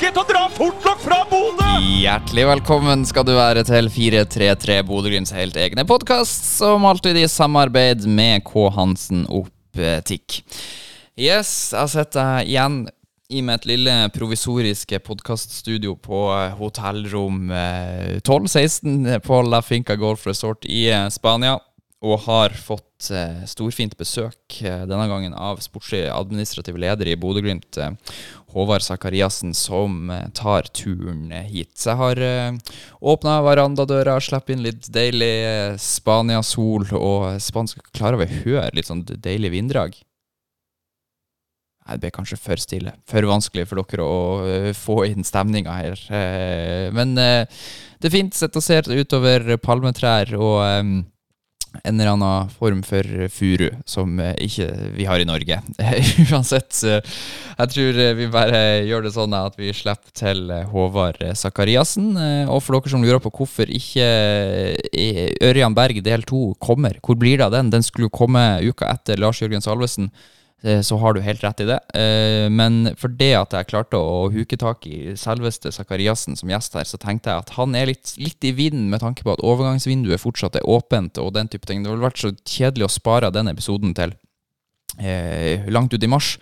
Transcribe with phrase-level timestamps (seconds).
[0.00, 1.66] til å dra fortlokk fra Bodø!
[2.00, 8.06] Hjertelig velkommen skal du være til 433 Bodø-Glimts helt egne podkast, som alltid i samarbeid
[8.08, 8.70] med K.
[8.72, 10.40] Hansen Optikk.
[11.20, 12.80] Yes, jeg deg igjen
[13.28, 16.24] i mitt lille provisoriske podkaststudio på
[16.58, 21.58] hotellrom eh, 1216 på La Finca Golf Resort i eh, Spania,
[22.00, 27.76] og har fått eh, storfint besøk eh, denne gangen av sportslig administrativ leder i Bodø-Glimt,
[27.76, 28.16] eh,
[28.50, 31.74] Håvard Sakariassen, som eh, tar turen hit.
[31.84, 38.26] Jeg har eh, åpna verandadøra, slipper inn litt deilig eh, Spania-sol og spansk Klarer vi
[38.28, 39.94] å høre litt sånn deilig vinddrag?
[41.86, 42.96] Nei, Det ble kanskje for stille.
[43.08, 46.02] For vanskelig for dere å få inn stemninga her.
[46.94, 48.36] Men det er fint.
[48.36, 50.60] Sitter og ser utover palmetrær og
[51.84, 55.60] en eller annen form for furu som eh, ikke vi har i Norge.
[56.30, 57.00] Uansett, eh,
[57.56, 62.12] jeg tror eh, vi bare gjør det sånn at vi slipper til Håvard Sakariassen.
[62.50, 64.08] Og for dere som lurer på hvorfor ikke
[65.50, 67.72] Ørjan Berg del to kommer, hvor blir det av den?
[67.72, 70.10] Den skulle jo komme uka etter Lars Jørgen Salvesen.
[70.62, 71.78] Eh, så har du helt rett i det.
[71.96, 76.76] Eh, Men for det at jeg klarte å huke tak i selveste Sakariassen som gjest
[76.76, 79.44] her, så tenkte jeg at han er litt, litt i vinden med tanke på at
[79.44, 81.82] overgangsvinduet fortsatt er åpent og den type ting.
[81.82, 84.12] Det ville vært så kjedelig å spare den episoden til
[84.98, 86.36] eh, langt ut i mars.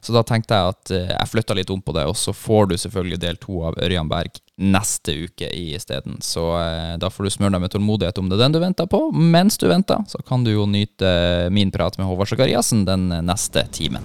[0.00, 2.70] Så da tenkte jeg at eh, jeg flytta litt om på det, og så får
[2.70, 6.18] du selvfølgelig del to av Ørjan Berg neste uke isteden.
[6.24, 8.90] Så eh, da får du smøre deg med tålmodighet om det er den du venter
[8.90, 9.02] på.
[9.12, 13.68] Mens du venter, så kan du jo nyte min prat med Håvard Sakariassen den neste
[13.76, 14.04] timen.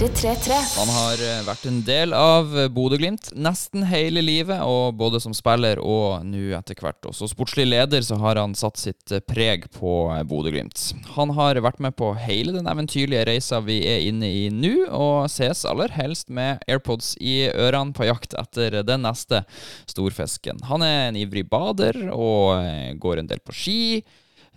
[0.00, 0.54] 433.
[0.80, 5.34] Han har eh, vært en del av eh, Bodø-Glimt nesten hele livet, og både som
[5.36, 9.66] spiller og nå etter hvert også sportslig leder, så har han satt sitt eh, preg
[9.74, 9.92] på
[10.30, 10.86] Bodø-Glimt.
[11.18, 15.28] Han har vært med på hele den eventyrlige reisa vi er inne i nå, og
[15.28, 19.42] ses aller helst med AirPods i ørene på jakt etter den neste
[19.84, 20.64] storfisken.
[20.72, 23.80] Han er en ivrig bader og går en del på ski.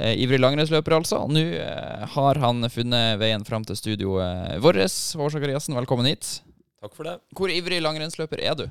[0.01, 1.23] Eh, ivrig langrennsløper, altså.
[1.29, 4.81] Nå eh, har han funnet veien fram til studioet vårt.
[5.13, 6.39] Håvard Sakariassen, velkommen hit.
[6.81, 7.19] Takk for det.
[7.37, 8.65] Hvor ivrig langrennsløper er du?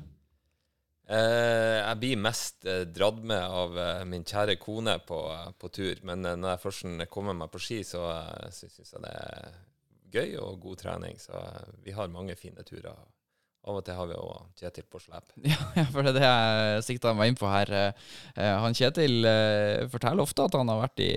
[1.13, 5.19] Eh, jeg blir mest eh, dratt med av eh, min kjære kone på,
[5.59, 5.99] på tur.
[6.07, 9.11] Men eh, når jeg først kommer meg på ski, så, uh, så syns jeg det
[9.11, 9.57] er
[10.13, 11.19] gøy og god trening.
[11.19, 12.95] Så eh, vi har mange fine turer.
[13.63, 14.29] Av og til har vi jo
[14.59, 15.29] Kjetil på slep.
[15.53, 17.69] Ja, ja, for det er det jeg sikta meg inn på her.
[17.71, 21.11] Eh, eh, Han Kjetil eh, forteller ofte at han har vært i,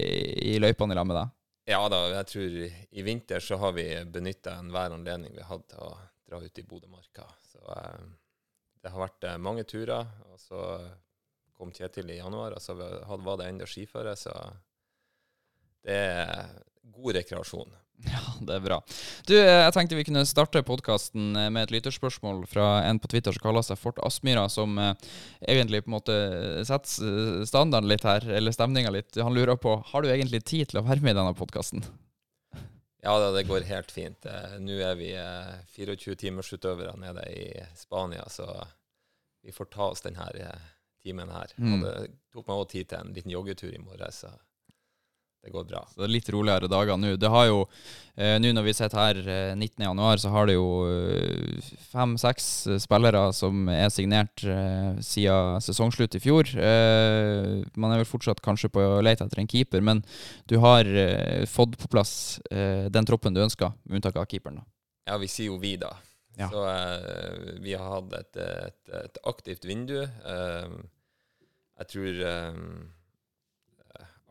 [0.52, 1.32] i løypene i lag med deg.
[1.66, 5.66] Ja da, jeg tror i vinter så har vi benytta enhver anledning vi har hatt
[5.72, 5.96] til å
[6.28, 7.26] dra ut i Bodømarka.
[7.50, 7.58] Så
[8.82, 10.06] det har vært mange turer.
[10.30, 10.60] Og så
[11.56, 14.14] kom Kjetil i januar, og så var det enda skiføre.
[14.14, 14.30] Så
[15.82, 16.54] det er
[16.94, 17.74] god rekreasjon.
[18.06, 18.76] Ja, det er bra.
[19.26, 23.34] Du, eh, jeg tenkte vi kunne starte podkasten med et lytterspørsmål fra en på Twitter
[23.34, 24.92] som kaller seg Fort Aspmyra, som eh,
[25.48, 26.16] egentlig på en måte
[26.68, 29.16] setter eh, standarden litt her, eller stemninga litt.
[29.16, 31.86] Han lurer på har du egentlig tid til å være med i denne podkasten.
[33.06, 34.26] Ja det går helt fint.
[34.26, 37.44] Eh, Nå er vi eh, 24-timersutøvere nede i
[37.78, 38.48] Spania, så
[39.46, 40.64] vi får ta oss denne eh,
[41.04, 41.52] timen her.
[41.54, 41.76] Mm.
[41.76, 41.94] Og det
[42.34, 44.24] tok meg også tid til en liten joggetur i morges,
[45.46, 45.84] det går bra.
[45.88, 47.12] Så det er litt roligere dager nå.
[47.20, 47.60] Det har jo,
[48.18, 49.84] eh, nå når vi sitter her eh, 19.
[49.86, 52.48] januar, så har det jo eh, fem-seks
[52.82, 56.50] spillere som er signert eh, siden sesongslutt i fjor.
[56.50, 60.02] Eh, man er vel fortsatt kanskje på leit etter en keeper, men
[60.50, 64.60] du har eh, fått på plass eh, den troppen du ønsker, med unntak av keeperen.
[64.60, 64.66] da.
[65.12, 65.92] Ja, vi sier jo vi, da.
[66.36, 66.50] Ja.
[66.50, 70.00] Så eh, vi har hatt et, et, et aktivt vindu.
[70.02, 70.74] Eh,
[71.76, 72.58] jeg tror eh,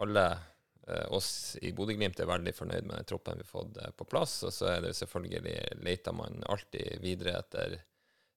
[0.03, 0.43] alle eh,
[0.87, 4.37] oss i Bodø-Glimt er veldig fornøyd med troppen vi har fått eh, på plass.
[4.45, 7.79] Og så er det selvfølgelig leter man alltid videre etter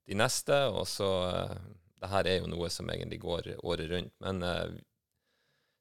[0.08, 0.62] de neste.
[0.72, 1.58] Og så eh,
[1.98, 4.14] Det her er jo noe som egentlig går året rundt.
[4.24, 4.78] Men eh,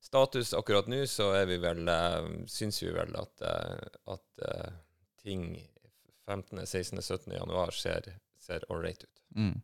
[0.04, 4.80] status akkurat nå, så er vi vel eh, Syns vi vel at, eh, at eh,
[5.24, 5.54] ting
[6.28, 7.34] 15., 16., 17.
[7.38, 8.12] januar ser,
[8.44, 9.24] ser ålreit ut.
[9.38, 9.56] Mm.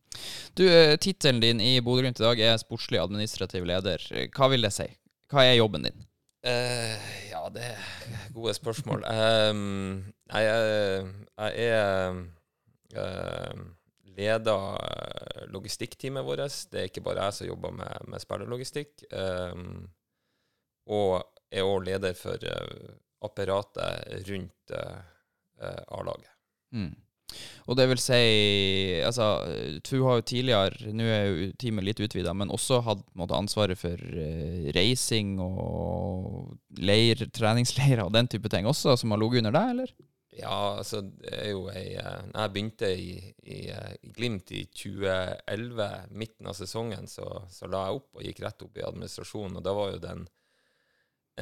[0.56, 4.08] Du, eh, Tittelen din i Bodø-Glimt i dag er sportslig administrativ leder.
[4.32, 4.88] Hva vil det si?
[5.34, 6.06] Hva er jobben din?
[6.44, 9.06] Eh, ja, det er gode spørsmål.
[9.07, 10.44] Um, jeg,
[11.38, 12.18] jeg er
[13.00, 13.62] uh,
[14.18, 16.57] leder logistikkteamet vårt.
[16.72, 19.06] Det er ikke bare jeg som jobber med, med spillerlogistikk.
[19.16, 19.88] Um,
[20.92, 22.92] og er òg leder for uh,
[23.24, 25.00] apparatet rundt uh,
[25.96, 26.31] A-laget.
[26.75, 26.92] Mm.
[27.68, 28.20] Og det vil si
[29.04, 29.28] Altså,
[29.86, 33.98] TFU har jo tidligere, nå er jo teamet litt utvida, men også hatt ansvaret for
[33.98, 39.75] uh, reising og leir, treningsleirer og den type ting også, som har ligget under deg,
[39.75, 39.96] eller?
[40.34, 43.12] Ja, altså, det er jo ei jeg begynte i,
[43.46, 48.42] i, i, Glimt i 2011, midten av sesongen, så, så, la jeg opp og gikk
[48.46, 49.60] rett opp i administrasjonen.
[49.60, 50.25] Og da var jo den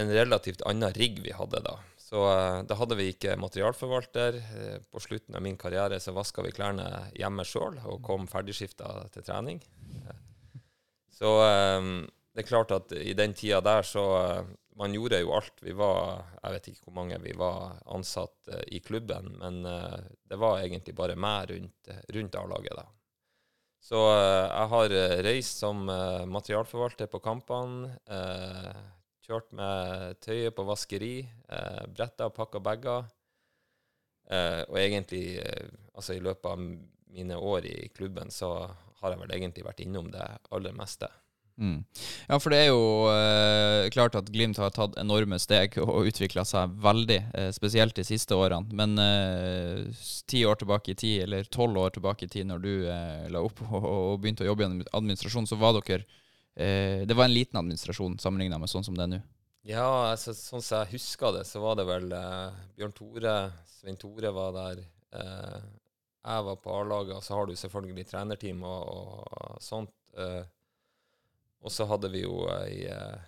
[0.01, 1.77] en relativt annen rigg vi hadde da.
[2.11, 4.39] Så uh, da hadde vi ikke materialforvalter.
[4.51, 9.05] Uh, på slutten av min karriere så vaska vi klærne hjemme sjøl og kom ferdigskifta
[9.13, 9.61] til trening.
[10.03, 10.17] Uh,
[11.21, 11.31] så
[12.33, 14.03] det er klart at i den tida der så
[14.79, 15.59] Man gjorde jo alt.
[15.61, 20.63] Vi var Jeg vet ikke hvor mange vi var ansatt i klubben, men det var
[20.63, 22.85] egentlig bare meg rundt, rundt A-laget da.
[23.83, 24.95] Så jeg har
[25.27, 27.91] reist som materialforvalter på kampene
[29.31, 33.05] Kjørt med tøyet på vaskeri, eh, bretta og pakka bager.
[34.27, 38.67] Eh, og egentlig, eh, altså i løpet av mine år i klubben, så
[38.99, 41.07] har jeg vel egentlig vært innom det aller meste.
[41.61, 41.79] Mm.
[42.27, 46.43] Ja, for det er jo eh, klart at Glimt har tatt enorme steg og utvikla
[46.47, 48.67] seg veldig, eh, spesielt de siste årene.
[48.75, 52.73] Men eh, ti år tilbake i tid, eller tolv år tilbake i tid, når du
[52.83, 56.03] eh, la opp og, og, begynte å jobbe i administrasjon, så var dere
[56.55, 59.21] eh, Det var en liten administrasjon sammenligna med sånn som det er nå.
[59.67, 63.35] Ja, altså, sånn som jeg husker det, så var det vel eh, Bjørn Tore,
[63.69, 64.81] Svein Tore var der.
[65.13, 65.59] Eh,
[66.21, 69.93] jeg var på A-laget, og så har du selvfølgelig trenerteam og, og sånt.
[70.17, 70.43] Eh,
[71.61, 73.23] og så hadde vi jo ei, eh,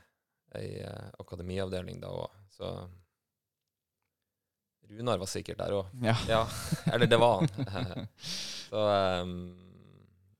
[0.58, 2.74] ei eh, akademiavdeling da òg, så
[4.94, 5.94] Runar var sikkert der òg.
[6.04, 6.16] Ja.
[6.30, 6.42] ja.
[6.94, 8.08] Eller det var han.
[8.70, 8.82] så
[9.22, 9.38] um,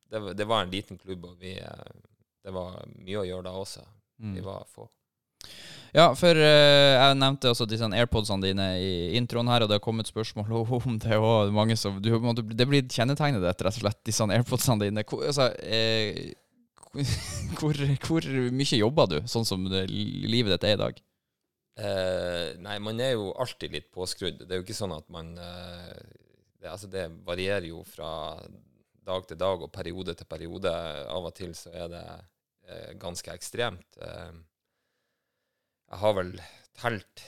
[0.10, 1.56] det, det, var en liten klubb, og vi
[2.44, 3.86] det var mye å gjøre da også.
[4.24, 4.36] Mm.
[4.38, 4.90] Vi var få.
[5.94, 9.84] Ja, for uh, jeg nevnte også disse airpodsene dine i introen her, og det har
[9.84, 10.50] kommet spørsmål
[10.80, 12.42] om det òg.
[12.58, 15.06] Det blir kjennetegnet rett og slett, disse airpodsene dine.
[15.06, 16.34] Hvor, altså, eh,
[17.60, 21.04] hvor, hvor, mye jobber du, sånn som det, livet ditt er i dag?
[21.74, 24.44] Uh, nei, man er jo alltid litt påskrudd.
[24.44, 28.10] Det er jo ikke sånn at man det, Altså, det varierer jo fra
[29.06, 30.74] dag til dag og periode til periode.
[31.12, 32.06] Av og til så er det
[33.00, 33.98] ganske ekstremt.
[34.02, 34.34] Eh,
[35.90, 36.34] jeg har vel
[36.80, 37.24] telt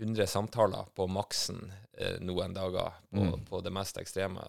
[0.00, 3.44] 100 samtaler på maksen eh, noen dager på, mm.
[3.48, 4.42] på, det mest ekstreme.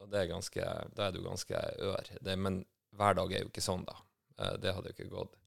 [0.00, 2.12] Og det er ganske, da er du ganske ør.
[2.20, 2.62] Det, men
[2.96, 3.96] hver dag er jo ikke sånn, da.
[4.38, 5.38] Eh, det hadde jo ikke gått.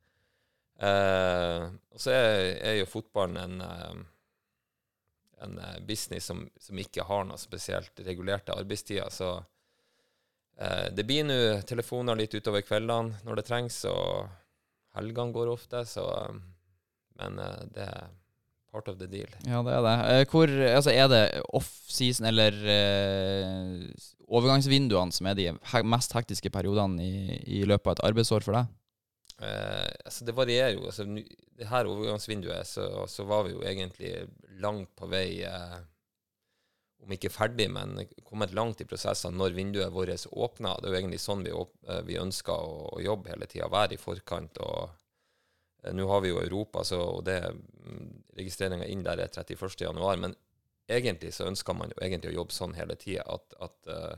[0.81, 4.01] Eh, og så er, er, jo fotballen en, eh,
[5.45, 9.09] en business som, som, ikke har noe spesielt regulerte arbeidstider.
[9.13, 9.35] Så
[10.61, 14.29] Eh, det blir nå telefoner litt utover kveldene når det trengs, og
[14.97, 16.41] helgene går ofte, så eh,
[17.21, 18.09] Men eh, det er
[18.71, 19.29] part of the deal.
[19.45, 20.27] Ja, det er det.
[20.31, 21.23] Hvor, altså, er det
[21.53, 23.83] off-season eller uh,
[24.31, 25.49] overgangsvinduene som er de
[25.83, 28.71] mest hektiske periodene i, i løpet av et arbeidsår for deg?
[29.41, 30.85] Eh, altså det varierer jo.
[30.85, 31.05] Altså,
[31.57, 34.13] det her overgangsvinduet så, så, var vi jo egentlig
[34.61, 35.79] langt på vei eh,
[37.01, 40.79] om ikke ferdig, men kommet langt i prosessene når vinduet vårt åpner.
[40.79, 43.97] Det er jo egentlig sånn vi, eh, vi ønsker å, å, jobbe hele tida, være
[43.97, 44.61] i forkant.
[44.61, 44.89] og
[45.83, 50.01] eh, Nå har vi jo Europa, så, og det mm, registreringa inn der er 31.1.
[50.21, 50.37] Men
[50.91, 54.15] egentlig så ønsker man jo egentlig å jobbe sånn hele tida at, at uh,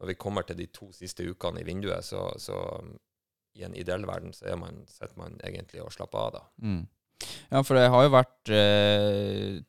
[0.00, 2.94] når vi kommer til de to siste ukene i vinduet, så, så um,
[3.58, 6.42] i en ideell verden så man, sitter man egentlig og slapper av da.
[6.64, 6.82] Mm.
[7.50, 9.60] Ja, for det har jo vært eh,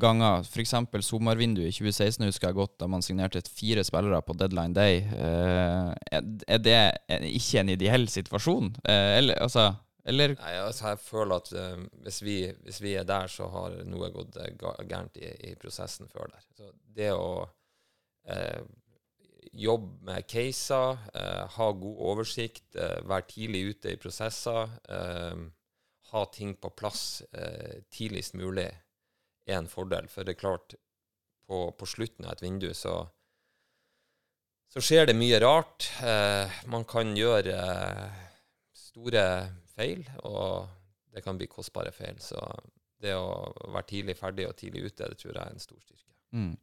[0.00, 0.74] ganger, f.eks.
[1.06, 5.02] sommervinduet i 2016 husker jeg godt, da man signerte fire spillere på deadline day.
[5.06, 6.80] Eh, er det
[7.30, 8.72] ikke en ideell situasjon?
[8.82, 9.70] Eh, eller, altså,
[10.08, 10.34] eller?
[10.40, 14.10] Nei, altså, jeg føler at eh, hvis, vi, hvis, vi, er der, så har noe
[14.14, 16.44] gått uh, gærent i, i, prosessen før der.
[16.58, 18.62] Så det å uh,
[19.58, 20.98] jobbe med caser,
[21.54, 24.68] ha god oversikt, være tidlig ute i prosesser
[26.10, 28.68] ha ting på plass eh, tidligst mulig
[29.48, 30.08] er en fordel.
[30.08, 30.74] For det er klart,
[31.48, 32.94] på, på slutten av et vindu så,
[34.68, 35.88] så skjer det mye rart.
[36.04, 38.26] Eh, man kan gjøre eh,
[38.76, 39.24] store
[39.74, 40.68] feil, og
[41.14, 42.20] det kan bli kostbare feil.
[42.20, 42.40] Så
[43.00, 46.07] det å være tidlig ferdig og tidlig ute, det tror jeg er en stor styrke.
[46.34, 46.56] Mm.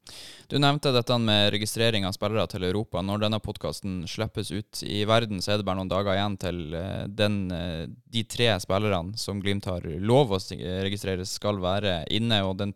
[0.47, 3.01] Du nevnte dette med registrering av spillere til Europa.
[3.01, 6.61] Når denne podkasten slippes ut i verden, så er det bare noen dager igjen til
[6.77, 10.41] eh, den, eh, de tre spillerne som Glimt har lov å
[10.85, 12.75] registrere, skal være inne, og den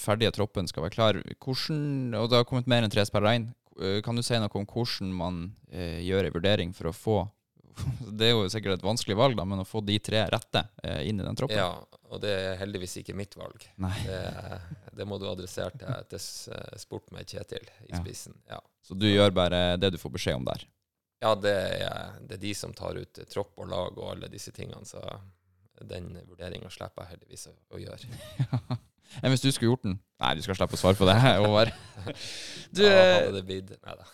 [0.00, 1.20] ferdige troppen skal være klar.
[1.38, 3.50] Hvordan, og det har kommet mer enn tre spillere inn.
[3.80, 5.42] Eh, kan du si noe om hvordan man
[5.72, 7.18] eh, gjør en vurdering for å få
[8.20, 11.02] Det er jo sikkert et vanskelig valg, da, men å få de tre rette eh,
[11.08, 11.70] inn i den troppen Ja,
[12.10, 13.62] og det er heldigvis ikke mitt valg.
[14.04, 14.18] Det,
[14.98, 18.00] det må du adressere til, til sport med Kjetil i Ja.
[18.02, 18.34] spissen.
[18.50, 20.66] Ja, Så du gjør bare det du får beskjed om der.
[21.22, 21.54] ja det,
[21.86, 25.00] er, det er de som tar ut tropp og lag og alle disse tingene, så
[25.80, 28.10] den vurderinga slipper jeg heldigvis å, å gjøre.
[29.24, 29.96] Enn hvis du skulle gjort den?
[30.20, 31.72] Nei, du skal slippe å svare på det, Håvard.
[32.70, 34.06] Du, eh, hadde det blitt Nei da.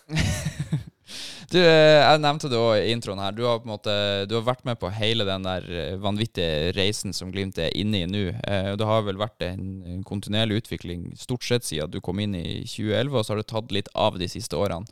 [1.47, 3.31] Du, eh, jeg nevnte det òg i introen her.
[3.31, 3.93] Du har på en måte
[4.27, 8.01] Du har vært med på hele den der eh, vanvittige reisen som Glimt er inne
[8.03, 8.23] i nå.
[8.43, 12.65] Eh, Det har vel vært en, kontinuerlig utvikling stort sett siden du kom inn i
[12.67, 14.87] 2011, og så har det tatt litt av de siste årene.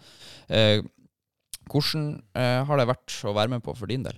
[1.65, 4.17] Hvordan har det vært å være med på for din del?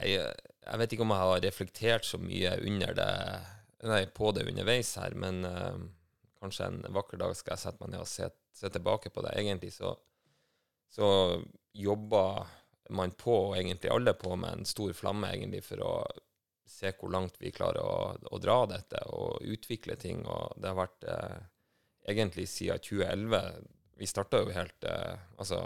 [0.00, 0.18] Jeg,
[0.66, 3.10] jeg vet ikke om jeg har reflektert så mye under det,
[3.86, 5.42] nei, på det underveis her, men
[6.42, 9.34] kanskje en vakker dag skal jeg sette meg ned og se, se tilbake på det.
[9.40, 9.94] Egentlig så,
[10.94, 12.46] så jobba
[12.88, 15.94] man på, og egentlig alle på, med en stor flamme egentlig for å
[16.70, 20.22] se hvor langt vi klarer å, å dra dette og utvikle ting.
[20.22, 21.40] Og det har vært eh,
[22.14, 25.60] egentlig siden 2011 Vi starta jo helt, eh, altså,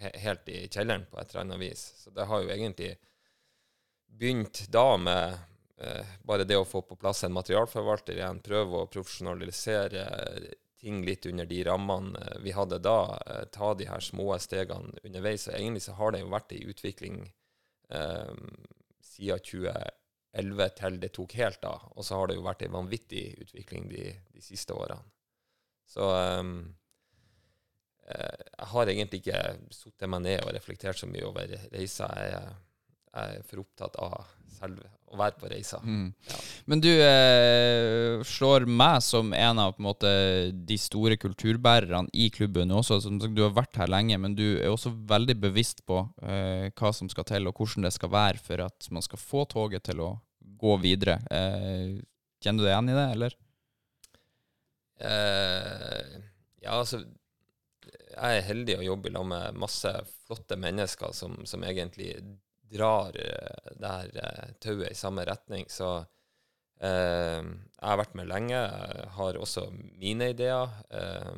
[0.00, 1.84] he, helt i kjelleren på et eller annet vis.
[2.02, 2.94] Så det har jo egentlig
[4.18, 5.36] begynt da med
[5.82, 10.06] eh, bare det å få på plass en materialforvalter igjen, prøve å profesjonalisere
[10.80, 14.94] ting litt under de rammene eh, vi hadde da, eh, ta de her små stegene
[15.04, 15.48] underveis.
[15.48, 17.20] Og egentlig så har det jo vært en utvikling
[17.90, 18.34] eh,
[19.04, 23.24] siden 2011 til det tok helt av, og så har det jo vært en vanvittig
[23.42, 25.02] utvikling de, de siste årene.
[25.88, 26.54] Så eh,
[28.12, 29.44] eh, jeg har egentlig ikke
[29.74, 32.10] satt meg ned og reflektert så mye over reisa.
[32.22, 32.56] Jeg,
[33.18, 34.22] jeg er for opptatt av
[34.58, 35.78] selve å være på reisa.
[35.84, 36.38] Ja.
[36.68, 40.12] Men du eh, slår meg som en av på en måte,
[40.52, 43.00] de store kulturbærerne i klubben også.
[43.04, 46.92] Som du har vært her lenge, men du er også veldig bevisst på eh, hva
[46.96, 50.04] som skal til, og hvordan det skal være for at man skal få toget til
[50.04, 50.14] å
[50.58, 51.20] gå videre.
[51.32, 52.00] Eh,
[52.42, 53.38] kjenner du deg igjen i det, eller?
[54.98, 56.14] Eh,
[56.64, 57.04] ja, altså
[58.18, 59.92] Jeg er heldig å jobbe i lag med masse
[60.26, 62.16] flotte mennesker som, som egentlig
[62.72, 65.66] drar eh, det her eh, tauet i samme retning.
[65.72, 65.88] Så
[66.80, 68.58] eh, jeg har vært med lenge.
[68.58, 70.72] Jeg har også mine ideer.
[70.90, 71.34] Eh,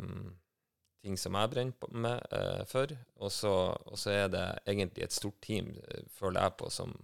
[1.00, 2.92] ting som jeg brenner på med eh, for.
[3.20, 6.94] Og så er det egentlig et stort team, eh, føler jeg på, som,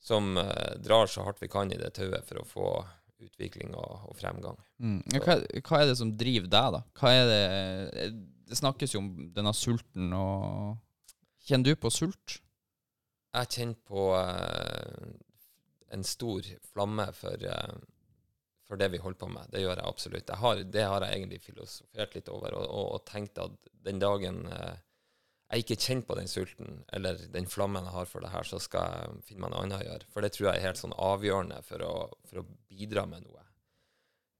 [0.00, 0.34] som
[0.82, 2.68] drar så hardt vi kan i det tauet for å få
[3.22, 4.56] utvikling og, og fremgang.
[4.82, 5.00] Mm.
[5.22, 6.80] Hva, hva er det som driver deg, da?
[6.98, 8.08] Hva er det
[8.50, 10.80] Det snakkes jo om denne sulten og
[11.42, 12.36] Kjenner du på sult?
[13.32, 15.10] Jeg kjenner på uh,
[15.96, 17.76] en stor flamme for, uh,
[18.68, 19.48] for det vi holder på med.
[19.52, 20.28] Det gjør jeg absolutt.
[20.28, 24.02] Jeg har, det har jeg egentlig filosofert litt over, og, og, og tenkt at den
[24.02, 24.74] dagen uh,
[25.52, 28.60] jeg ikke kjenner på den sulten, eller den flammen jeg har for det her, så
[28.62, 30.06] skal jeg finne meg noe annet å gjøre.
[30.12, 31.96] For det tror jeg er helt sånn avgjørende for å,
[32.28, 33.44] for å bidra med noe.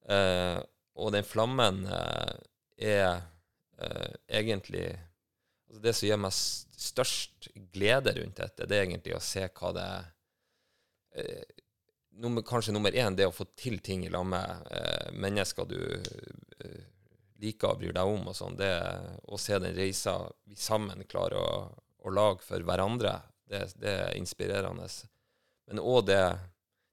[0.09, 0.61] Uh,
[0.97, 2.33] og den flammen uh,
[2.81, 3.21] er
[3.79, 4.89] uh, egentlig
[5.69, 6.35] altså Det som gir meg
[6.83, 9.89] størst glede rundt dette, det er egentlig å se hva det
[11.19, 11.63] eh,
[12.13, 15.81] nummer, Kanskje nummer én, det å få til ting i lag med eh, mennesker du
[15.81, 16.81] eh,
[17.43, 18.59] liker og bryr deg om, og sånn.
[18.59, 18.73] Det
[19.25, 21.53] å se den reisa vi sammen klarer å,
[22.07, 23.19] å lage for hverandre,
[23.51, 24.89] det, det er inspirerende.
[25.69, 26.25] Men òg det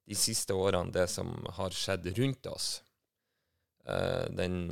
[0.09, 1.29] de siste årene, det som
[1.59, 2.69] har skjedd rundt oss.
[3.85, 4.71] Eh, den,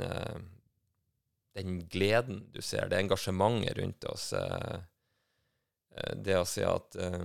[1.57, 4.31] den gleden du ser, det engasjementet rundt oss.
[6.15, 7.21] Det å se at eh,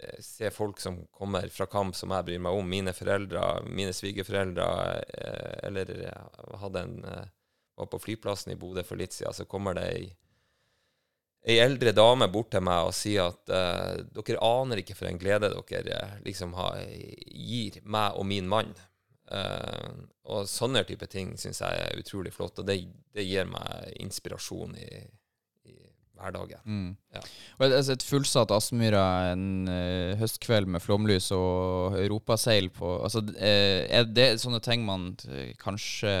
[0.00, 3.94] eh, Se folk som kommer fra kamp som jeg bryr meg om, mine foreldre, mine
[3.96, 4.68] svigerforeldre,
[5.16, 5.92] eh, eller
[6.62, 7.26] hadde en eh,
[7.76, 9.86] var på flyplassen i Bodø for litt siden, så kommer det
[11.46, 15.20] ei eldre dame bort til meg og sier at eh, dere aner ikke for en
[15.20, 16.80] glede dere eh, liksom har,
[17.30, 18.72] gir meg og min mann.
[19.30, 19.92] Eh,
[20.32, 22.80] og sånne type ting syns jeg er utrolig flott, og det,
[23.14, 24.90] det gir meg inspirasjon i
[26.16, 26.60] hverdagen.
[26.64, 26.90] Mm.
[27.14, 27.22] Ja.
[27.22, 33.84] Et, altså et fullsatt Aspmyra en uh, høstkveld med flomlys og europaseil på altså, eh,
[33.92, 36.12] Er det sånne ting man eh, kanskje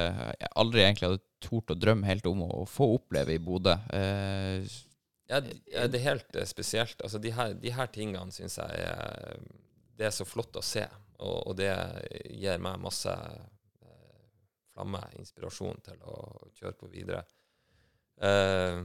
[0.54, 3.76] aldri egentlig hadde tort å drømme helt om å få oppleve i Bodø?
[3.92, 4.66] Uh,
[5.26, 7.00] Ja, det er helt spesielt.
[7.02, 9.40] Altså, de her, de her tingene syns jeg er,
[9.98, 10.84] det er så flott å se,
[11.18, 11.72] og, og det
[12.30, 14.20] gir meg masse eh,
[14.76, 16.20] flamme, inspirasjon til å
[16.60, 17.24] kjøre på videre.
[18.22, 18.84] Eh,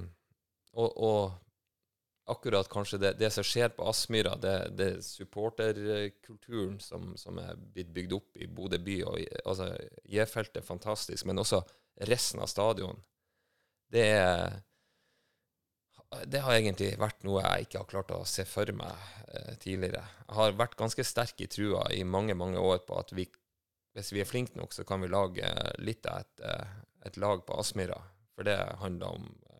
[0.77, 7.11] og, og akkurat kanskje det, det som skjer på Aspmyra, det, det er supporterkulturen som,
[7.19, 9.71] som er blitt bygd opp i Bodø by, og altså,
[10.07, 11.63] J-feltet fantastisk, men også
[12.07, 13.01] resten av stadion.
[13.91, 14.61] Det er
[16.27, 20.03] det har egentlig vært noe jeg ikke har klart å se for meg eh, tidligere.
[20.25, 23.27] Jeg har vært ganske sterk i trua i mange, mange år på at vi,
[23.95, 25.47] hvis vi er flinke nok, så kan vi lage
[25.79, 26.73] litt av et, eh,
[27.07, 28.01] et lag på Aspmyra.
[28.35, 29.50] For det handler om eh,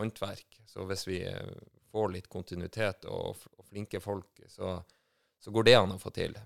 [0.00, 0.60] håndverk.
[0.68, 1.52] Så hvis vi eh,
[1.90, 4.78] får litt kontinuitet og, og flinke folk, så,
[5.40, 6.36] så går det an å få til.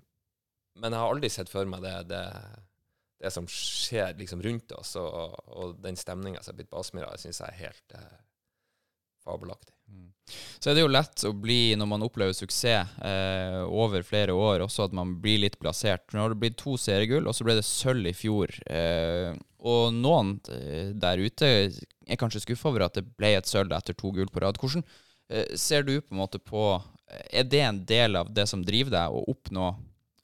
[0.81, 2.25] Men jeg har aldri sett for meg det, det,
[3.23, 7.15] det som skjer liksom rundt oss, og, og den stemninga som er blitt på Aspmyra,
[7.21, 7.99] syns jeg er helt
[9.25, 9.75] eh, fabelaktig.
[10.59, 14.63] Så er det jo lett å bli, når man opplever suksess eh, over flere år,
[14.65, 16.07] også at man blir litt plassert.
[16.13, 18.55] Nå har det blitt to seriegull, og så ble det sølv i fjor.
[18.65, 19.35] Eh,
[19.69, 23.97] og noen eh, der ute er kanskje skuffa over at det ble et sølv etter
[24.01, 24.61] to gull på rad.
[24.61, 24.87] Hvordan
[25.29, 26.65] eh, ser du på en måte på
[27.31, 29.69] Er det en del av det som driver deg, å oppnå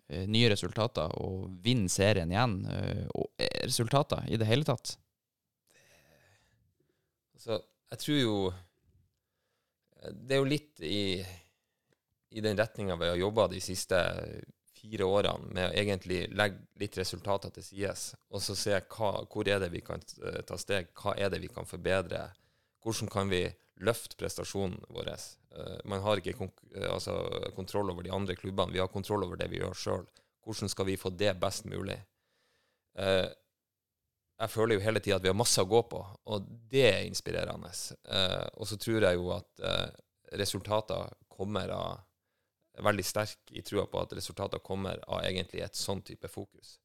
[0.09, 2.57] eh, nye resultater og vinne serien igjen?
[2.73, 4.97] Eh, og eh, resultater i det hele tatt?
[7.37, 8.35] Så jeg tror jo
[10.01, 11.21] Det er jo litt i,
[12.31, 13.99] i den retninga vi har jobba de siste
[14.81, 19.49] fire årene, med å egentlig legge litt resultater til sides, og så se hva, hvor
[19.49, 22.23] er det vi kan eh, ta steg, hva er det vi kan forbedre,
[22.81, 23.45] hvordan kan vi
[23.85, 25.13] løfte prestasjonen vår.
[25.13, 27.19] Eh, man har ikke eh, altså,
[27.57, 30.09] kontroll over de andre klubbene, vi har kontroll over det vi gjør sjøl.
[30.45, 31.99] Hvordan skal vi få det best mulig?
[34.41, 35.99] Jeg føler jo hele tida at vi har masse å gå på,
[36.33, 37.73] og det er inspirerende.
[38.09, 39.91] Eh, og så tror jeg jo at eh,
[40.41, 42.07] resultater kommer av
[42.81, 46.79] veldig sterk i trua på at resultater kommer av egentlig et sånn type fokus.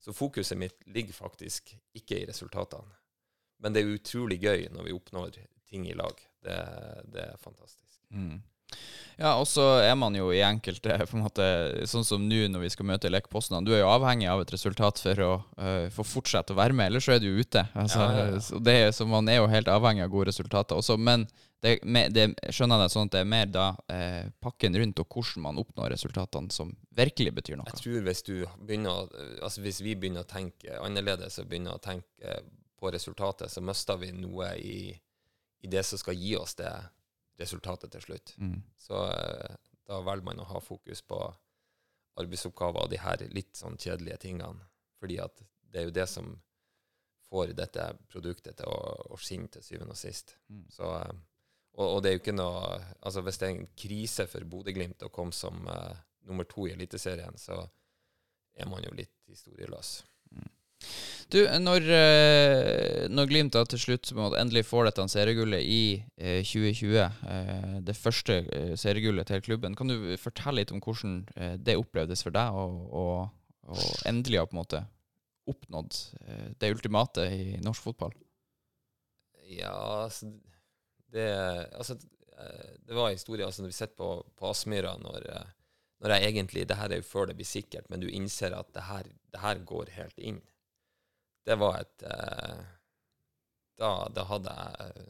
[0.00, 2.98] Så fokuset mitt ligger faktisk ikke i resultatene.
[3.60, 6.20] Men det er utrolig gøy når vi oppnår ting i lag.
[6.44, 6.56] Det,
[7.12, 7.98] det er fantastisk.
[8.08, 8.40] Mm.
[9.20, 11.44] Ja, og så er man jo i enkelte på en måte,
[11.90, 13.66] Sånn som nå når vi skal møte Lek Poznan.
[13.66, 16.88] Du er jo avhengig av et resultat for å uh, få fortsette å være med,
[16.88, 17.66] ellers så er du ute.
[17.76, 18.40] Altså, Ja, ja, ja.
[18.46, 20.96] Så, det, er- så man er jo helt avhengig av gode resultater også.
[20.96, 21.26] Men
[21.60, 25.02] det, med, det skjønner jeg det sånn at det er mer da eh, pakken rundt
[25.04, 27.68] og hvordan man oppnår resultatene, som virkelig betyr noe.
[27.68, 28.32] Jeg tror hvis du
[28.64, 29.04] begynner
[29.44, 32.38] altså hvis vi begynner å tenke annerledes og begynner å tenke
[32.80, 34.78] på resultatet, så mister vi noe i,
[35.60, 36.72] i det som skal gi oss det
[37.40, 38.34] resultatet til slutt.
[38.38, 38.58] Mm.
[38.78, 39.56] Så eh,
[39.88, 41.18] da velger man å ha fokus på
[42.20, 44.68] arbeidsoppgaver og de her litt sånn kjedelige tingene.
[45.00, 46.30] Fordi at det er jo det som
[47.30, 48.78] får dette produktet til å,
[49.14, 50.36] å skinne til syvende og sist.
[50.50, 50.64] Mm.
[50.74, 51.18] Så, eh,
[51.78, 55.04] og, og det er jo ikke noe Altså hvis det er en krise for Bodø-Glimt
[55.06, 55.94] å komme som uh,
[56.26, 57.62] nummer to i Eliteserien, så
[58.58, 60.00] er man jo litt historieløs.
[61.30, 65.82] Du, når, eh, når Glimt til slutt endelig får dette seriegullet i
[66.18, 66.96] eh, 2020,
[67.30, 71.78] eh, det første eh, seriegullet til klubben, kan du fortelle litt om hvordan eh, det
[71.78, 74.82] opplevdes for deg, og, og, og endelig ha på en måte
[75.50, 78.16] oppnådd eh, det ultimate i norsk fotball?
[79.50, 80.32] Ja, altså
[81.10, 81.30] Det,
[81.74, 81.96] altså,
[82.38, 85.48] eh, det var en historie altså, når vi sitter på, på Aspmyra når, eh,
[86.02, 88.70] når jeg egentlig Det her er jo før det blir sikkert, men du innser at
[88.74, 90.40] det her, det her går helt inn.
[91.44, 92.60] Det var et eh,
[93.80, 95.06] da, da hadde jeg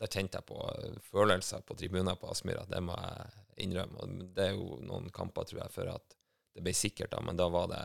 [0.00, 2.64] Da kjente jeg på eh, følelser på tribuner på Aspmyra.
[2.68, 4.00] Det må jeg innrømme.
[4.00, 6.16] Og det er jo noen kamper, tror jeg, før at
[6.54, 7.84] det ble sikkert, da, men da var det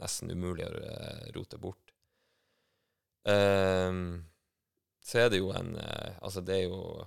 [0.00, 1.94] nesten umulig å eh, rote bort.
[3.28, 4.22] Um,
[5.04, 7.02] så er det jo en eh, Altså, det er jo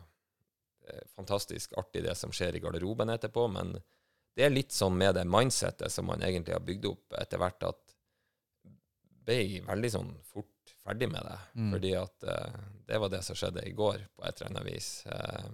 [0.86, 3.74] eh, fantastisk artig det som skjer i garderoben etterpå, men
[4.34, 7.66] det er litt sånn med det mindsettet som man egentlig har bygd opp etter hvert,
[7.70, 7.83] at
[9.26, 11.38] ble veldig sånn fort ferdig med det.
[11.56, 11.70] Mm.
[11.76, 12.58] Fordi at uh,
[12.88, 14.90] det var det som skjedde i går, på et eller annet vis.
[15.08, 15.48] Uh,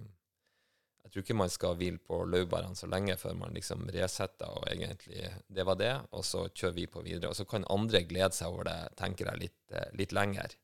[1.04, 4.66] jeg tror ikke man skal hvile på laurbærene så lenge før man liksom resetter og
[4.70, 7.30] egentlig Det var det, og så kjører vi på videre.
[7.30, 10.54] Og så kan andre glede seg over det, tenker jeg, litt, uh, litt lenger.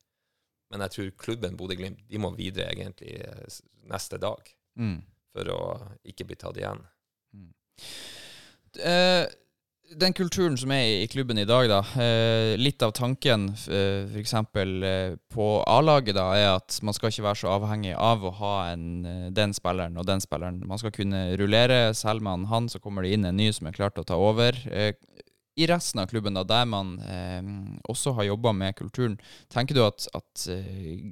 [0.71, 3.21] Men jeg tror klubben Bodø-Glimt de må videre egentlig
[3.87, 4.99] neste dag Mm.
[5.33, 5.59] for å
[6.05, 6.83] ikke bli tatt igjen.
[8.77, 9.25] Eh,
[9.95, 11.79] den kulturen som er i, klubben i dag, da.
[12.01, 14.33] Eh, litt av tanken eh, f.eks.
[14.33, 18.53] Eh, på A-laget, da, er at man skal ikke være så avhengig av å ha
[18.73, 20.59] en, den spilleren og den spilleren.
[20.67, 21.93] Man skal kunne rullere.
[21.97, 24.19] Selger man han, så kommer det inn en ny som er klar til å ta
[24.19, 24.59] over.
[25.57, 26.93] I resten av klubben, da, der man
[27.89, 29.15] også har jobba med kulturen,
[29.49, 30.45] tenker du at, at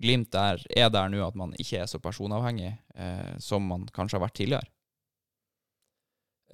[0.04, 2.76] Glimt der er der nå at man ikke er så personavhengig
[3.42, 4.70] som man kanskje har vært tidligere?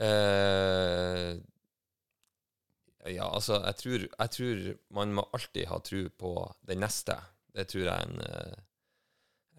[0.02, 1.36] Eh,
[3.10, 4.66] ja, altså, jeg tror, jeg tror
[4.98, 6.34] man må alltid ha tro på
[6.70, 7.16] den neste.
[7.56, 8.60] Det tror jeg er en, eh,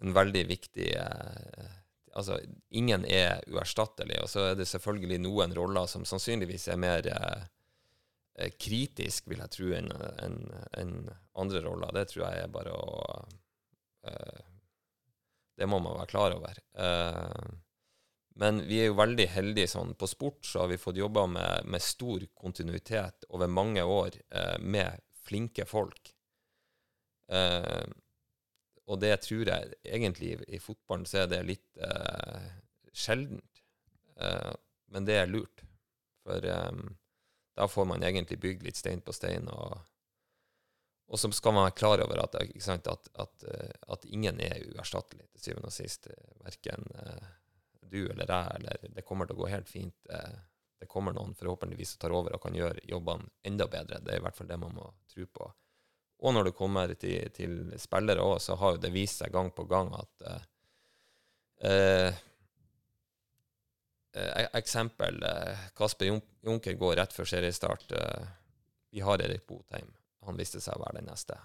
[0.02, 1.78] en veldig viktig eh,
[2.12, 2.34] Altså,
[2.76, 8.50] ingen er uerstattelig, og så er det selvfølgelig noen roller som sannsynligvis er mer eh,
[8.60, 9.88] kritisk, vil jeg tro, enn
[10.20, 10.36] en,
[10.76, 10.92] en
[11.40, 11.94] andre roller.
[11.96, 12.90] Det tror jeg er bare å
[15.56, 16.60] Det må man være klar over.
[16.84, 17.48] Eh,
[18.34, 19.92] men vi er jo veldig heldige sånn.
[19.98, 24.56] På sport så har vi fått jobba med, med stor kontinuitet over mange år eh,
[24.60, 26.14] med flinke folk.
[27.28, 27.84] Eh,
[28.88, 32.48] og det tror jeg egentlig i, fotballen så er det litt eh,
[32.92, 33.62] sjeldent.
[34.16, 34.52] Eh,
[34.92, 35.64] men det er lurt.
[36.24, 36.82] For eh,
[37.56, 39.48] da får man egentlig bygd litt stein på stein.
[39.52, 39.76] Og,
[41.12, 44.64] og så skal man være klar over at, sant, at, at, eh, at ingen er
[44.72, 46.08] uerstattelig til syvende og sist.
[46.40, 47.30] Verken eh,
[47.92, 50.08] du eller jeg, eller det kommer til å gå helt fint.
[50.10, 50.38] Eh,
[50.82, 54.00] det kommer noen forhåpentligvis som tar over og kan gjøre jobbene enda bedre.
[54.02, 55.46] Det er i hvert fall det man må tro på.
[56.22, 59.50] Og når det kommer til, til spillere òg, så har jo det vist seg gang
[59.54, 60.44] på gang at eh,
[61.70, 62.20] eh,
[64.18, 65.22] eh Eksempel.
[65.78, 67.94] Kasper Jun- Junker går rett før seriestart.
[68.92, 69.88] Vi har Erik Botheim.
[70.26, 71.38] Han viste seg å være den neste.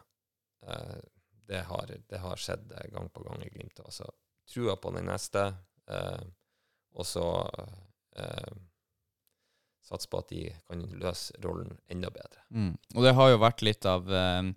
[1.47, 3.79] Det, har, det har skjedd gang på gang i Glimt.
[3.85, 4.09] Altså,
[4.53, 5.53] trua på den neste,
[5.87, 6.21] eh,
[6.97, 7.25] og så
[8.17, 8.53] eh,
[9.87, 12.43] satse på at de kan løse rollen enda bedre.
[12.49, 12.73] Mm.
[12.95, 14.51] Og det har jo vært litt av eh,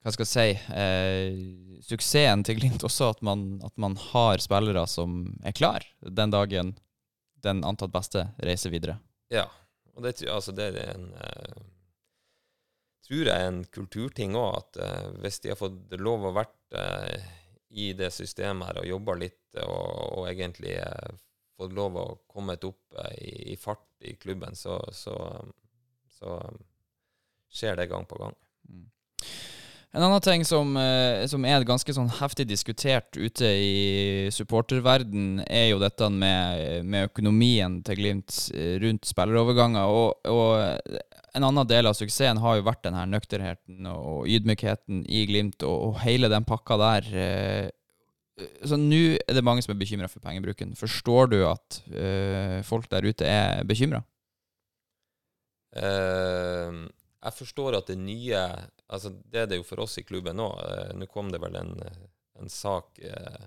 [0.00, 1.40] hva skal jeg si eh,
[1.86, 6.76] suksessen til Glimt også, at man, at man har spillere som er klar den dagen
[7.40, 8.98] den antatt beste reiser videre.
[9.32, 9.46] Ja,
[9.94, 11.60] og det, altså, det er en eh,
[13.10, 16.76] tror jeg er en kulturting òg, at eh, hvis de har fått lov å vært
[16.78, 17.24] eh,
[17.70, 21.10] i det systemet her og jobba litt, og, og egentlig eh,
[21.60, 25.14] fått lov å komme opp eh, i, i fart i klubben, så, så,
[26.18, 26.40] så
[27.52, 28.36] skjer det gang på gang.
[29.90, 35.72] En annen ting som, eh, som er ganske sånn heftig diskutert ute i supporterverden, er
[35.72, 39.90] jo dette med, med økonomien til Glimt eh, rundt spilleroverganger.
[39.90, 41.00] Og, og
[41.34, 45.66] en annen del av suksessen har jo vært den her nøkternheten og ydmykheten i Glimt,
[45.66, 47.12] og, og hele den pakka der.
[48.66, 50.72] Så nå er det mange som er bekymra for pengebruken.
[50.78, 54.02] Forstår du at uh, folk der ute er bekymra?
[55.76, 56.88] Uh,
[57.20, 58.38] jeg forstår at det nye
[58.90, 60.48] altså Det er det jo for oss i klubben nå.
[60.58, 61.76] Uh, nå kom det vel en,
[62.40, 63.42] en sak eh,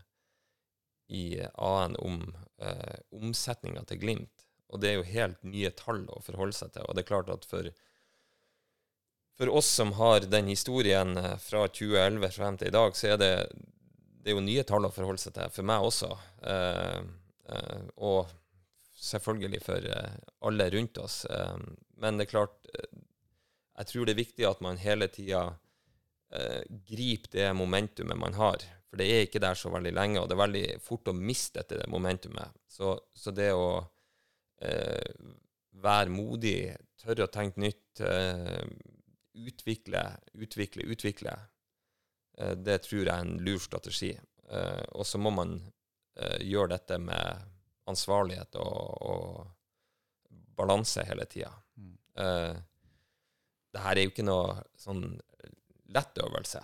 [1.14, 2.22] i AN om
[2.64, 4.46] uh, omsetninga til Glimt.
[4.72, 6.86] Og det er jo helt nye tall å forholde seg til.
[6.88, 7.68] Og det er klart at for,
[9.38, 13.34] for oss som har den historien fra 2011 frem til i dag, så er det,
[14.24, 15.52] det er jo nye tall å forholde seg til.
[15.52, 16.10] For meg også.
[16.48, 17.00] Eh,
[17.52, 18.32] eh, og
[19.04, 21.24] selvfølgelig for eh, alle rundt oss.
[22.00, 22.70] Men det er klart
[23.74, 25.48] Jeg tror det er viktig at man hele tida
[26.90, 28.64] griper det momentumet man har.
[28.94, 31.64] For det er ikke der så veldig lenge, og det er veldig fort å miste
[31.64, 32.54] dette det momentumet.
[32.70, 33.82] Så, så det å
[34.62, 35.16] eh,
[35.82, 36.58] være modig,
[37.02, 38.62] tørre å tenke nytt, eh,
[39.34, 40.04] utvikle,
[40.38, 41.34] utvikle, utvikle,
[42.34, 44.12] det tror jeg er en lur strategi.
[44.50, 45.56] Eh, og så må man
[46.18, 47.44] eh, gjøre dette med
[47.90, 51.52] ansvarlighet og, og balanse hele tida.
[51.78, 51.94] Mm.
[52.18, 52.56] Eh,
[53.74, 55.06] det her er jo ikke noe sånn
[55.94, 56.62] lett øvelse.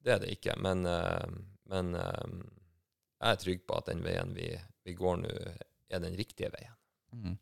[0.00, 0.56] Det er det ikke.
[0.60, 1.30] Men, eh,
[1.72, 2.34] men eh,
[3.20, 4.52] jeg er trygg på at den veien vi,
[4.84, 5.32] vi går nå,
[5.90, 6.76] er den riktige veien.
[7.10, 7.32] Mm.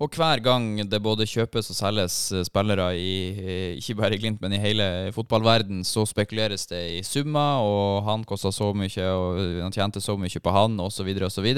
[0.00, 4.20] Og hver gang det både kjøpes og selges eh, spillere i eh, ikke bare i
[4.22, 9.08] Glimt, men i hele fotballverden, så spekuleres det i summer, og han kosta så mye,
[9.12, 11.48] og han tjente så mye på han, osv., osv.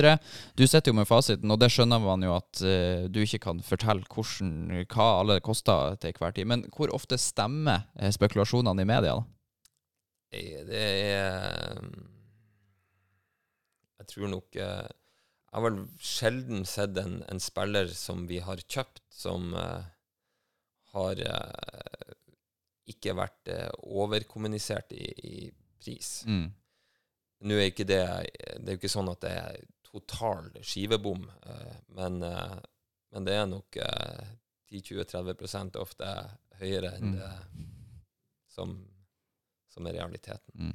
[0.59, 3.63] Du sitter jo med fasiten, og det skjønner man jo at uh, du ikke kan
[3.63, 6.49] fortelle hvordan, hva alle koster til hver tid.
[6.51, 9.29] Men hvor ofte stemmer eh, spekulasjonene i media, da?
[10.33, 11.79] Eh, Det er
[14.03, 14.89] Jeg tror nok eh,
[15.53, 19.83] Jeg har vel sjelden sett en, en spiller som vi har kjøpt, som uh,
[20.95, 22.15] har uh,
[22.89, 23.69] ikke vært uh,
[24.01, 25.51] overkommunisert i, i
[25.83, 26.23] pris.
[26.25, 26.47] Mm.
[27.43, 29.61] Nå er ikke det Det er jo ikke sånn at det er
[29.93, 31.27] total skivebom,
[31.99, 32.15] men,
[33.13, 34.29] men det er nok eh,
[34.73, 36.13] 10-20-30 ofte
[36.63, 37.17] høyere enn Mm.
[37.19, 37.33] det
[38.55, 38.73] som,
[39.73, 40.53] som er realiteten.
[40.55, 40.75] Mm.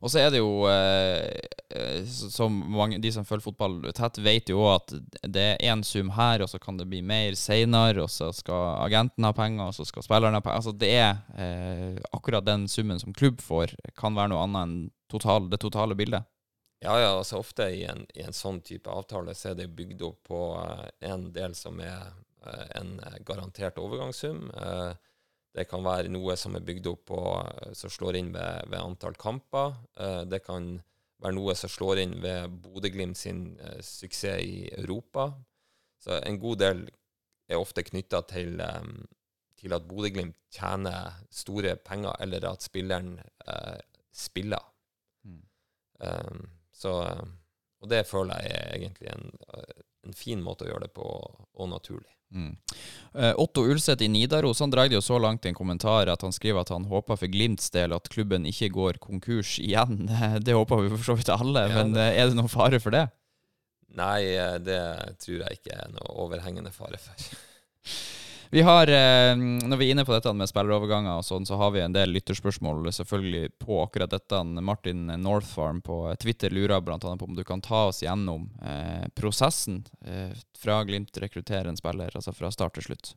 [0.00, 1.28] Og så er det jo, eh,
[1.70, 6.10] eh, som mange, de som følger fotball tett, vet jo at det er én sum
[6.16, 9.78] her, og så kan det bli mer seinere, og så skal agenten ha penger, og
[9.78, 10.58] så skal spilleren ha penger.
[10.58, 14.76] Altså det er eh, akkurat den summen som klubb får, kan være noe annet enn
[15.12, 16.26] total, det totale bildet.
[16.82, 20.02] Ja, ja, altså ofte i en, i en sånn type avtale så er det bygd
[20.02, 22.08] opp på eh, en del som er
[22.42, 24.48] eh, en eh, garantert overgangssum.
[24.50, 24.90] Eh,
[25.52, 28.80] det kan være noe som er bygd opp på eh, som slår inn ved, ved
[28.80, 29.76] antall kamper.
[30.00, 30.74] Eh, det kan
[31.22, 35.28] være noe som slår inn ved Bodø-Glimt sin eh, suksess i Europa.
[36.02, 36.86] Så en god del
[37.52, 38.58] er ofte knytta til,
[39.60, 43.78] til at Bodø-Glimt tjener store penger, eller at spilleren eh,
[44.10, 44.64] spiller.
[45.22, 45.44] Mm.
[46.00, 46.90] Um, Så,
[47.80, 49.28] og det føler jeg er egentlig en,
[50.06, 51.06] en fin måte å gjøre det på,
[51.54, 52.08] og naturlig.
[52.32, 52.54] Mm.
[53.14, 56.22] Eh, Otto Ulseth i Nidaros han drar det jo så langt i en kommentar at
[56.24, 60.06] han skriver at han håper for Glimts del at klubben ikke går konkurs igjen.
[60.46, 62.80] Det håper vi for så vidt alle, Ja, men det- eh, er det noen fare
[62.80, 63.04] for det?
[63.92, 64.80] Nei, eh, det
[65.20, 67.12] tror jeg ikke er noe overhengende fare for.
[68.52, 71.70] Vi har, eh, Når vi er inne på dette med spilleroverganger, og sånn, så har
[71.72, 74.42] vi en del lytterspørsmål selvfølgelig på akkurat dette.
[74.60, 76.98] Martin Northfarm på Twitter lurer bl.a.
[76.98, 82.12] på om du kan ta oss gjennom eh, prosessen eh, fra Glimt rekrutterer en spiller,
[82.14, 83.14] altså fra start til slutt.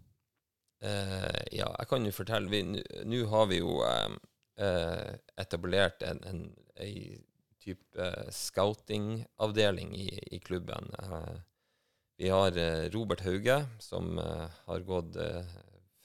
[0.81, 2.63] Eh, ja, jeg kan jo fortelle
[3.03, 4.15] nå har vi jo eh,
[4.63, 6.45] eh, etablert en, en
[6.75, 7.19] en
[7.63, 10.95] type scouting-avdeling i, i klubben.
[10.99, 11.35] Eh,
[12.17, 15.43] vi har eh, Robert Hauge, som eh, har gått eh,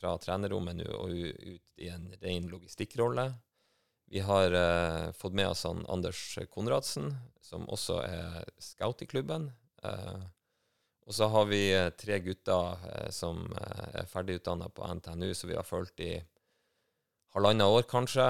[0.00, 3.30] fra trenerrommet nå og ut i en ren logistikkrolle.
[4.10, 4.54] Vi har
[5.14, 9.44] fått med oss han Anders Konradsen, som også er scout i klubben.
[11.06, 11.60] Og så har vi
[11.94, 16.10] tre gutter som er ferdigutdanna på NTNU, så vi har fulgt i
[17.36, 18.26] halvannet år, kanskje,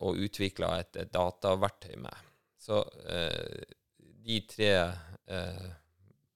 [0.00, 2.32] og utvikla et, dataverktøy med.
[2.56, 2.80] Så
[4.00, 4.72] de tre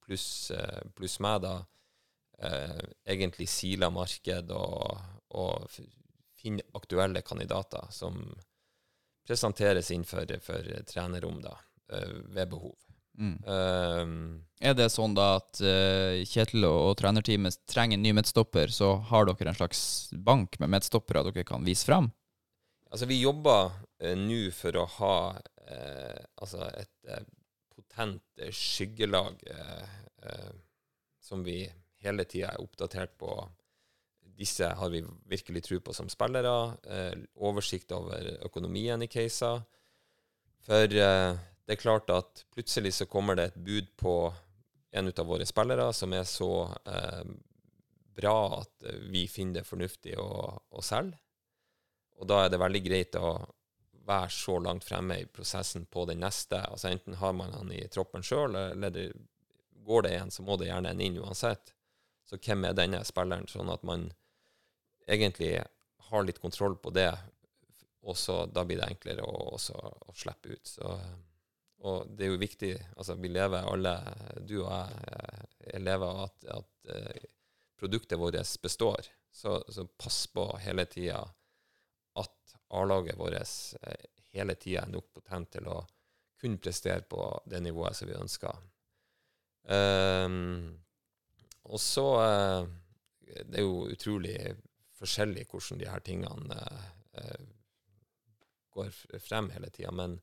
[0.04, 0.52] pluss
[0.96, 1.54] plus meg, da,
[2.38, 2.80] eh,
[3.14, 5.68] egentlig siler marked og, og
[6.40, 8.20] finner aktuelle kandidater som
[9.24, 11.56] presenteres innenfor for trenerrom da,
[11.92, 12.76] eh, ved behov.
[13.18, 13.38] Mm.
[13.46, 18.72] Eh, Er det sånn da at eh, Kjetil og, og trenerteamet trenger en ny midtstopper,
[18.74, 22.10] så har dere en slags bank med midtstoppere dere kan vise frem?
[22.90, 27.24] Altså, vi jobber uh, nå for å ha uh, altså et eh,
[27.94, 30.50] potent eh, skyggelag eh,
[31.20, 31.70] som vi
[32.02, 33.48] hele tida er oppdatert på.
[34.34, 36.76] Disse har vi virkelig tro på som spillere.
[36.84, 39.62] Eh, oversikt over økonomien i caser.
[40.64, 41.32] For eh,
[41.64, 44.34] det er klart at plutselig så kommer det et bud på
[44.94, 47.24] en av våre spillere som er så eh,
[48.14, 50.28] bra at vi finner det fornuftig å,
[50.70, 51.18] å selge.
[52.14, 53.34] Og da er det veldig greit å
[54.06, 56.60] være så langt fremme i prosessen på den neste.
[56.60, 59.08] Altså Enten har man han i troppen sjøl, eller det,
[59.84, 61.74] går det en, så må det gjerne en inn uansett.
[62.24, 63.48] Så hvem er denne spilleren?
[63.50, 64.08] Sånn at man
[65.06, 65.58] egentlig
[66.08, 67.10] har litt kontroll på det,
[68.04, 70.66] og så da blir det enklere å, også, å slippe ut.
[70.68, 70.88] Så,
[71.84, 73.94] og det er jo viktig altså Vi lever alle,
[74.40, 77.28] du og jeg, eh, lever at, at eh,
[77.80, 79.08] produktet vårt består.
[79.34, 81.24] Så, så pass på hele tida
[82.20, 85.80] at A-laget vårt eh, hele tida er nok potent til å
[86.40, 88.62] kunne prestere på det nivået som vi ønsker.
[89.64, 90.74] Um,
[91.72, 92.66] og så uh,
[93.24, 94.36] Det er jo utrolig
[94.98, 96.58] forskjellig hvordan de her tingene
[97.16, 97.46] uh,
[98.76, 98.90] går
[99.24, 99.94] frem hele tida.
[99.94, 100.18] Men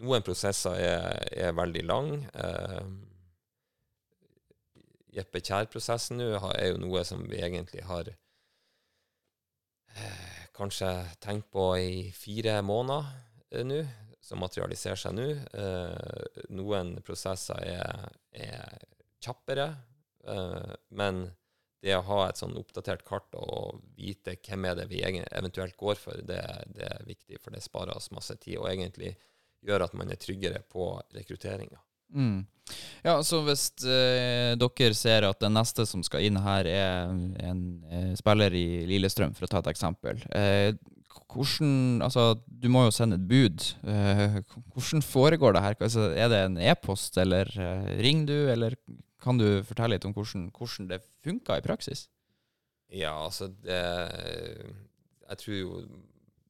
[0.00, 2.14] noen prosesser er, er veldig lang.
[2.32, 2.88] Uh,
[5.12, 8.08] Jeppe Kjær-prosessen nå er jo noe som vi egentlig har
[9.92, 13.08] eh, kanskje tenkt på i fire måneder
[13.50, 13.82] eh, nå,
[14.22, 15.28] som materialiserer seg nå.
[15.58, 18.82] Eh, noen prosesser er, er
[19.22, 19.68] kjappere,
[20.28, 21.24] eh, men
[21.82, 25.98] det å ha et sånn oppdatert kart og vite hvem er det vi eventuelt går
[25.98, 26.42] for, det,
[26.76, 29.16] det er viktig, for det sparer oss masse tid, og egentlig
[29.66, 31.80] gjør at man er tryggere på rekrutteringa.
[32.12, 32.40] Mm.
[33.02, 37.62] Ja, så hvis eh, dere ser at den neste som skal inn her, er en
[37.90, 40.22] eh, spiller i Lillestrøm, for å ta et eksempel.
[40.30, 40.70] Eh,
[41.32, 43.66] hvordan, altså, du må jo sende et bud.
[43.88, 44.38] Eh,
[44.74, 45.78] hvordan foregår det her?
[45.80, 48.78] Altså, er det en e-post, eller eh, ringer du, eller
[49.22, 52.06] kan du fortelle litt om hvordan, hvordan det funka i praksis?
[52.92, 53.78] Ja, altså det
[55.30, 55.76] Jeg tror jo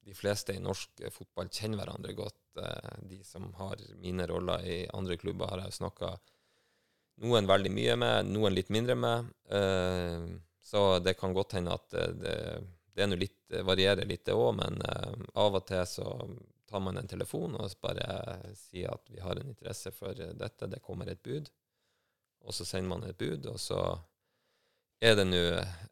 [0.03, 2.35] de fleste i norsk fotball kjenner hverandre godt.
[2.57, 6.13] Eh, De som har mine roller i andre klubber, har jeg snakka
[7.23, 9.29] noen veldig mye med, noen litt mindre med.
[9.49, 10.27] Eh,
[10.63, 12.37] Så det kan godt hende at det, det,
[12.95, 16.07] det litt, varierer litt, det òg, men eh, av og til så
[16.69, 20.81] tar man en telefon og bare sier at vi har en interesse for dette, det
[20.81, 21.51] kommer et bud.
[22.43, 23.81] Og så sender man et bud, og så
[25.03, 25.41] er det nå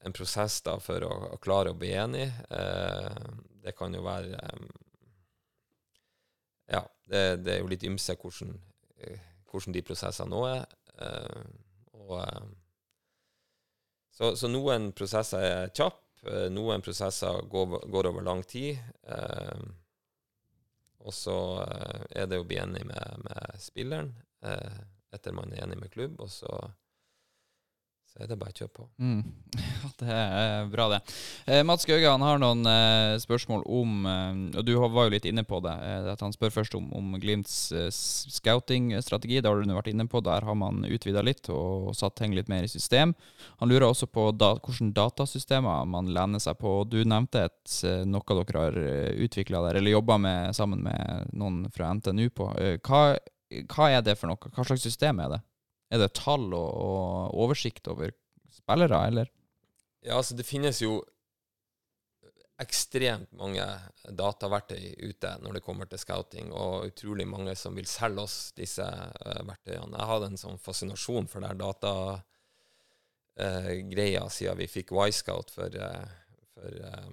[0.08, 2.26] en prosess da for å, å klare å bli enig.
[2.50, 3.22] Eh,
[3.62, 4.66] det kan jo være eh,
[6.72, 8.54] Ja, det, det er jo litt ymse hvordan,
[9.04, 9.20] eh,
[9.52, 10.64] hvordan de prosessene nå er.
[11.04, 11.42] Eh,
[12.00, 12.46] og, eh,
[14.16, 18.78] så, så noen prosesser er kjappe, noen prosesser går, går over lang tid.
[21.02, 21.38] Og så
[22.14, 24.12] er det å bli enig med, med spilleren
[24.46, 26.52] etter man er enig med klubb, og så
[28.12, 28.86] så er det bare å kjøre på.
[29.00, 29.22] Mm.
[29.82, 30.98] Ja, det er bra, det.
[31.50, 35.26] Eh, Mats Gauge han har noen eh, spørsmål om eh, Og du var jo litt
[35.26, 35.74] inne på det.
[35.74, 39.40] Eh, at Han spør først om, om Glimts eh, scouting-strategi.
[39.42, 40.22] Det har du vært inne på.
[40.26, 43.16] Der har man utvida litt og satt ting litt mer i system.
[43.64, 46.76] Han lurer også på da, hvilke datasystemer man lener seg på.
[46.92, 48.82] Du nevnte et, eh, noe dere har
[49.26, 52.52] utvikla der, eller jobba med sammen med noen fra NTNU på.
[52.86, 53.06] Hva,
[53.72, 54.52] hva er det for noe?
[54.54, 55.42] Hva slags system er det?
[55.92, 58.14] Er det tall og, og oversikt over
[58.52, 59.32] spillere, eller?
[60.02, 61.02] Ja, altså det finnes jo
[62.62, 63.64] ekstremt mange
[64.06, 68.86] dataverktøy ute når det kommer til scouting, og utrolig mange som vil selge oss disse
[68.86, 69.98] uh, verktøyene.
[69.98, 76.06] Jeg hadde en sånn fascinasjon for det datagreia uh, siden vi fikk Y-Scout for, uh,
[76.54, 77.12] for eh,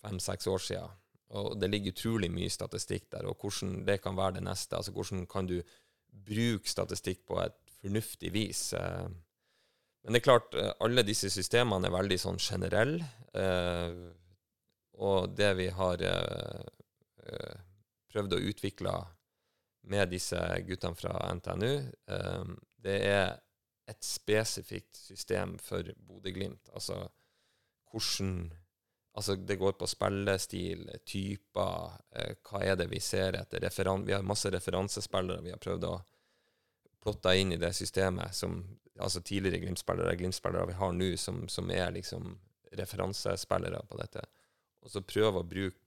[0.00, 0.90] fem-seks år siden.
[1.36, 4.76] Og det ligger utrolig mye statistikk der, og hvordan det kan være det neste.
[4.78, 5.58] Altså hvordan kan du
[6.26, 8.72] bruke statistikk på et fornuftig vis.
[8.72, 9.08] eh,
[10.02, 13.04] men det er klart, eh, alle disse systemene er veldig sånn generelle.
[13.34, 14.12] Eh,
[14.96, 16.00] og det vi har
[18.08, 18.92] prøvd å utvikle
[19.92, 21.72] med disse guttene fra NTNU,
[22.80, 23.34] det er
[23.92, 26.70] et spesifikt system for Bodø-Glimt.
[26.72, 27.10] Altså
[27.92, 28.48] hvordan
[29.16, 31.94] Altså det går på spillestil, typer,
[32.44, 33.62] hva er det vi ser etter.
[33.64, 35.94] Referan vi har masse referansespillere vi har prøvd å
[37.06, 38.58] plotte inn i det systemet som
[38.98, 42.32] altså tidligere Glimt-spillere, Glimt-spillere vi har nå, som, som er liksom
[42.76, 44.24] referansespillere på dette.
[44.82, 45.82] Og så prøve å bruke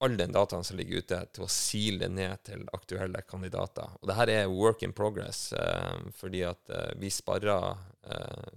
[0.00, 3.98] all den dataen som ligger ute, til å sile ned til aktuelle kandidater.
[4.00, 7.76] Og det her er work in progress, eh, fordi at eh, vi sparrer
[8.08, 8.54] eh,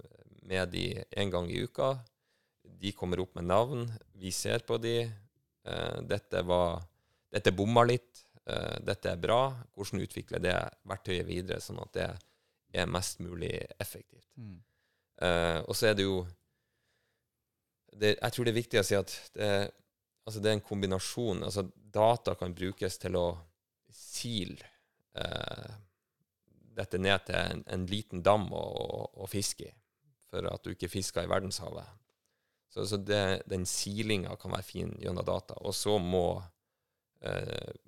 [0.48, 0.86] med de
[1.20, 1.98] en gang i uka.
[2.64, 3.84] De kommer opp med navn.
[4.16, 5.02] Vi ser på de.
[5.04, 6.82] Eh, dette var
[7.34, 8.20] Dette bomma litt.
[8.46, 9.54] Eh, dette er bra.
[9.74, 10.56] Hvordan utvikle det
[10.88, 12.08] verktøyet videre, sånn at det
[12.74, 14.28] er mest mulig effektivt.
[15.22, 16.24] Eh, og så er det jo
[17.94, 19.48] det, Jeg tror det er viktig å si at det,
[20.26, 21.44] altså det er en kombinasjon.
[21.46, 23.28] altså Data kan brukes til å
[23.94, 24.58] sile
[25.14, 25.70] uh,
[26.74, 29.70] dette ned til en, en liten dam å, å, å fiske i,
[30.26, 31.86] for at du ikke fisker i verdenshavet.
[32.74, 35.54] Så, så det, den silinga kan være fin gjennom data.
[35.62, 36.42] Og så må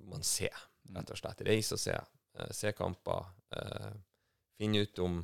[0.09, 0.49] man se,
[0.95, 1.43] rett og slett.
[1.47, 1.97] Reise og se.
[2.37, 3.25] Eh, se kamper.
[3.55, 3.91] Eh,
[4.57, 5.19] finne ut om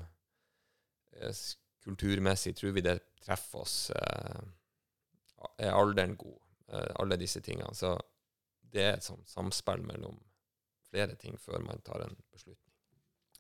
[1.11, 1.43] eh,
[1.83, 3.77] kulturmessig tror vi det treffer oss.
[3.91, 4.41] Eh,
[5.57, 6.39] er alderen god?
[6.67, 7.73] Eh, alle disse tingene.
[7.75, 7.95] Så
[8.73, 10.19] det er et sånt samspill mellom
[10.89, 12.62] flere ting før man tar en beslutning.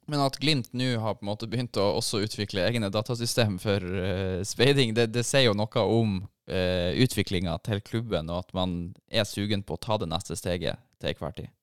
[0.05, 4.43] Men at Glimt nå har på en måte begynt å utvikle egne datasystem for uh,
[4.43, 8.73] speiding, det, det sier jo noe om uh, utviklinga til klubben, og at man
[9.07, 11.53] er sugen på å ta det neste steget til enhver tid.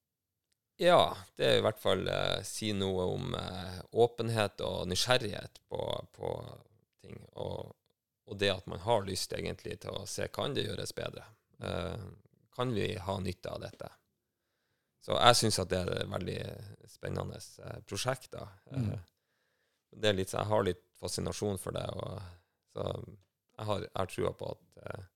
[0.80, 5.84] Ja, det er i hvert fall uh, si noe om uh, åpenhet og nysgjerrighet på,
[6.16, 6.32] på
[7.04, 7.20] ting.
[7.36, 7.76] Og,
[8.24, 11.26] og det at man har lyst egentlig til å se kan det gjøres bedre.
[12.56, 13.90] Kan vi ha nytte av dette?
[15.00, 16.38] Så jeg syns at det er et veldig
[16.92, 18.30] spennende eh, prosjekt.
[18.34, 18.46] da.
[18.74, 18.90] Mm.
[18.92, 22.20] Eh, litt, jeg har litt fascinasjon for det, og
[22.74, 22.84] så
[23.60, 25.06] jeg har, jeg har trua på at eh,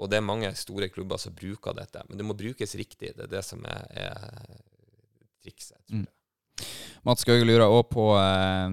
[0.00, 3.10] Og det er mange store klubber som bruker dette, men det må brukes riktig.
[3.16, 4.60] Det er det som er, er
[5.42, 5.78] trikset.
[5.86, 6.06] tror Mm.
[6.06, 6.66] jeg.
[7.04, 8.70] Mats Gauge lurer òg på eh,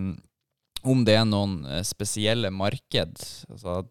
[0.88, 3.82] om det er noen eh, spesielle marked, altså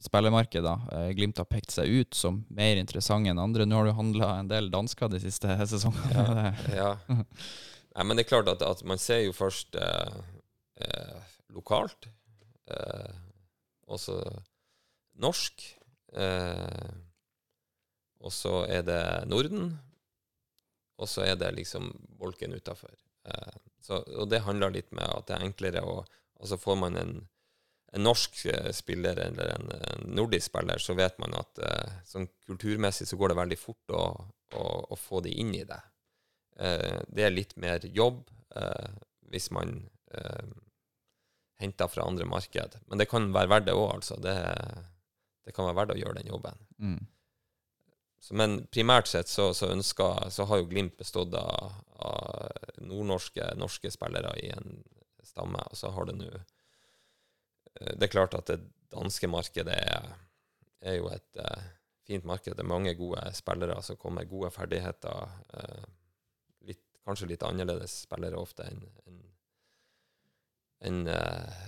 [0.00, 0.76] spillemarked, da.
[0.96, 3.66] Eh, Glimt har pekt seg ut som mer interessante enn andre.
[3.68, 6.54] Nå har du handla en del dansker de siste sesongene.
[6.76, 6.94] Ja.
[7.90, 10.18] Nei, men det er klart at, at man ser jo først eh,
[10.86, 12.06] eh, lokalt,
[12.70, 13.16] eh,
[13.90, 14.20] også
[15.20, 15.64] norsk,
[16.14, 16.90] eh,
[18.20, 19.72] og så er det Norden,
[21.00, 22.92] og så er det liksom bolken utafor.
[23.26, 23.58] Eh,
[23.90, 26.00] så- og det handler litt med at det er enklere å
[26.40, 27.10] Altså får man en,
[27.92, 32.24] en norsk eh, spiller eller en, en nordisk spiller, så vet man at eh, sånn
[32.48, 34.04] kulturmessig så går det veldig fort å,
[34.56, 35.76] å, å få de inn i det.
[36.56, 38.22] Eh, det er litt mer jobb
[38.56, 38.88] eh,
[39.28, 39.74] hvis man
[40.16, 40.48] eh,
[41.60, 42.78] henter fra andre marked.
[42.88, 44.16] Men det kan være verdt det òg, altså.
[44.16, 44.38] Det,
[45.44, 46.56] det kan være verdt å gjøre den jobben.
[46.80, 47.02] Mm.
[48.36, 51.72] Men primært sett så, så, ønsker, så har jo Glimt bestått av,
[52.04, 54.82] av nordnorske norske spillere i en
[55.24, 58.60] stamme, og så har det nå eh, Det er klart at det
[58.92, 60.10] danske markedet er,
[60.82, 61.66] er jo et uh,
[62.08, 62.56] fint marked.
[62.56, 65.34] Det er mange gode spillere som kommer, gode ferdigheter.
[65.54, 65.84] Uh,
[66.66, 69.20] litt, kanskje litt annerledes spillere ofte enn en,
[70.90, 71.62] en, eh,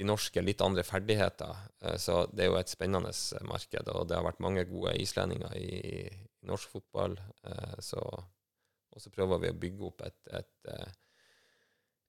[0.00, 1.56] de norske, litt andre ferdigheter.
[1.84, 4.96] Eh, så det er jo et spennende eh, marked, og det har vært mange gode
[5.02, 6.08] islendinger i,
[6.48, 7.18] norsk fotball.
[7.44, 10.70] eh, så, og så prøver vi å bygge opp et, et,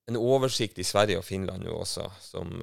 [0.09, 2.55] en oversikt i Sverige og Finland nå også, som,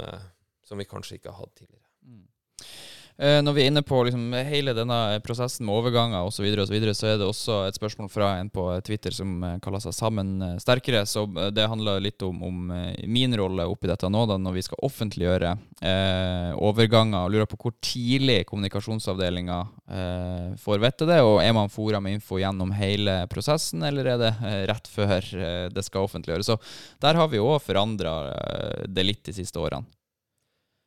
[0.64, 1.84] som vi kanskje ikke har hatt tidligere.
[2.08, 6.62] Eh, Når vi er inne på liksom hele denne prosessen med overganger osv., så, videre,
[6.62, 9.56] og så, videre, så er det også et spørsmål fra en på Twitter som eh,
[9.64, 11.02] kaller seg Sammen eh, sterkere.
[11.08, 14.54] Så eh, det handler litt om, om eh, min rolle oppi dette nå, da, når
[14.54, 15.50] vi skal offentliggjøre
[15.82, 17.24] eh, overganger.
[17.24, 19.58] og Lurer på hvor tidlig kommunikasjonsavdelinga
[19.90, 21.18] eh, får vite det.
[21.26, 25.30] Og er man fora med info gjennom hele prosessen, eller er det eh, rett før
[25.34, 26.52] eh, det skal offentliggjøres?
[26.52, 26.58] Så
[27.02, 29.90] der har vi òg forandra eh, det litt de siste årene.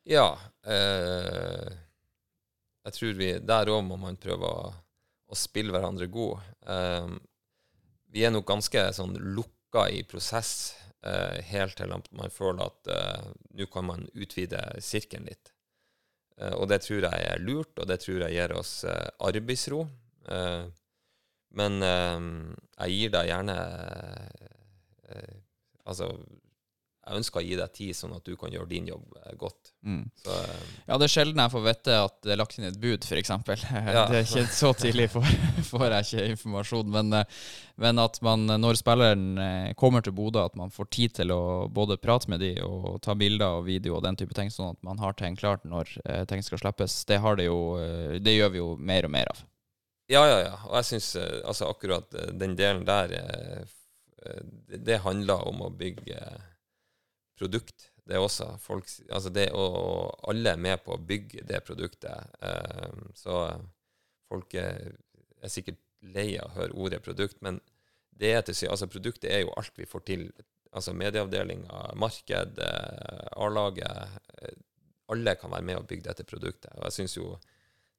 [0.08, 0.32] Ja.
[0.66, 1.81] Eh,
[2.82, 4.72] jeg tror vi Der òg må man prøve å,
[5.30, 6.42] å spille hverandre god.
[6.66, 7.18] Um,
[8.12, 10.74] vi er nok ganske sånn lukka i prosess
[11.06, 15.52] uh, helt til man føler at uh, nå kan man utvide sirkelen litt.
[16.36, 18.80] Uh, og det tror jeg er lurt, og det tror jeg gir oss
[19.22, 19.86] arbeidsro.
[21.52, 22.26] Men eh,
[22.78, 23.56] jeg gir deg gjerne
[25.82, 26.06] Altså,
[27.02, 29.72] jeg ønsker å gi deg tid, sånn at du kan gjøre din jobb eh, godt.
[29.82, 30.04] Mm.
[30.22, 32.78] Så eh, Ja, det er sjelden jeg får vite at det er lagt inn et
[32.78, 33.32] bud, f.eks.
[33.72, 34.04] Ja.
[34.06, 35.26] Det er ikke så tidlig får,
[35.72, 36.92] får jeg ikke informasjon.
[36.94, 37.40] Men, eh,
[37.82, 41.40] men at man, når spilleren kommer til Bodø, at man får tid til å
[41.74, 44.80] både prate med de og ta bilder og video og den type ting, sånn at
[44.86, 45.90] man har ting klart når
[46.30, 47.58] ting skal slippes, det, har det, jo,
[48.22, 49.42] det gjør vi jo mer og mer av.
[50.12, 50.54] Ja, ja, ja.
[50.68, 53.16] Og jeg syns altså akkurat den delen der
[54.70, 56.20] det, handler om å bygge
[57.42, 57.88] produkt.
[58.02, 62.34] Det er også folk Altså det og Alle er med på å bygge det produktet.
[62.42, 63.44] Eh, så
[64.30, 64.94] folk er,
[65.42, 67.60] er sikkert lei av å høre ordet produkt, men
[68.22, 70.26] det er til altså produktet er jo alt vi får til.
[70.72, 74.20] Altså medieavdelinga, marked, eh, A-laget.
[74.40, 74.54] eh,
[75.12, 76.72] Alle kan være med og bygge dette produktet.
[76.78, 77.26] Og jeg synes jo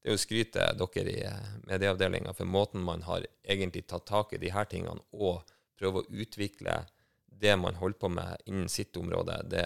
[0.04, 4.34] det er jo skryte dere i eh, medieavdelinga for måten man har egentlig tatt tak
[4.34, 5.46] i de her tingene og
[5.80, 6.82] prøve å utvikle
[7.42, 9.40] det man holder på med innen sitt område.
[9.50, 9.66] Det,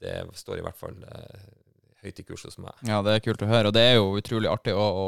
[0.00, 1.46] det står i hvert fall eh,
[2.06, 2.74] høyt i kurs hos meg.
[2.86, 5.06] Ja, det er kult å høre, og det er jo utrolig artig å, å,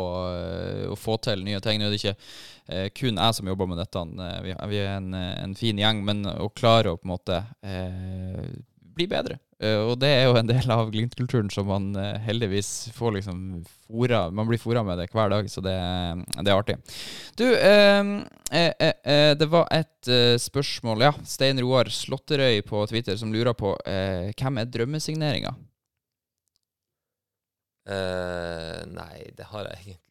[0.92, 1.80] å få til nye ting.
[1.80, 4.96] Nå er det ikke eh, kun jeg som jobber med dette, eh, vi, vi er
[4.96, 8.50] en, eh, en fin gjeng, men å klare å på en måte eh,
[8.98, 9.38] bli bedre.
[9.62, 13.40] Eh, og det er jo en del av Glimt-kulturen som man eh, heldigvis får liksom
[13.88, 15.76] fora Man blir fora med det hver dag, så det,
[16.38, 16.76] det er artig.
[17.38, 18.12] Du, eh,
[18.52, 21.14] eh, eh, eh, det var et spørsmål, ja.
[21.26, 25.56] Stein Roar Slåtterøy på Twitter som lurer på eh, hvem er drømmesigneringa?
[27.88, 30.08] Uh, nei, det har jeg egentlig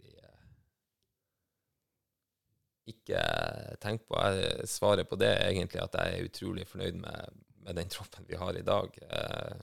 [2.87, 3.21] ikke
[3.83, 4.17] tenkt på.
[4.17, 7.37] Jeg, svarer på det egentlig at jeg er utrolig fornøyd med,
[7.67, 8.95] med den troppen vi har i dag.
[9.09, 9.57] Eh,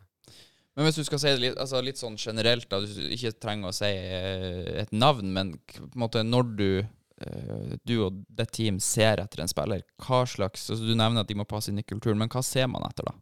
[0.75, 3.71] Men hvis du skal si det litt, altså litt sånn generelt, da, du ikke trenger
[3.71, 8.49] å si eh, et navn, men på en måte når du eh, du og det
[8.57, 11.79] team ser etter en spiller, hva slags altså Du nevner at de må passe inn
[11.79, 13.15] i kulturen, men hva ser man etter, da?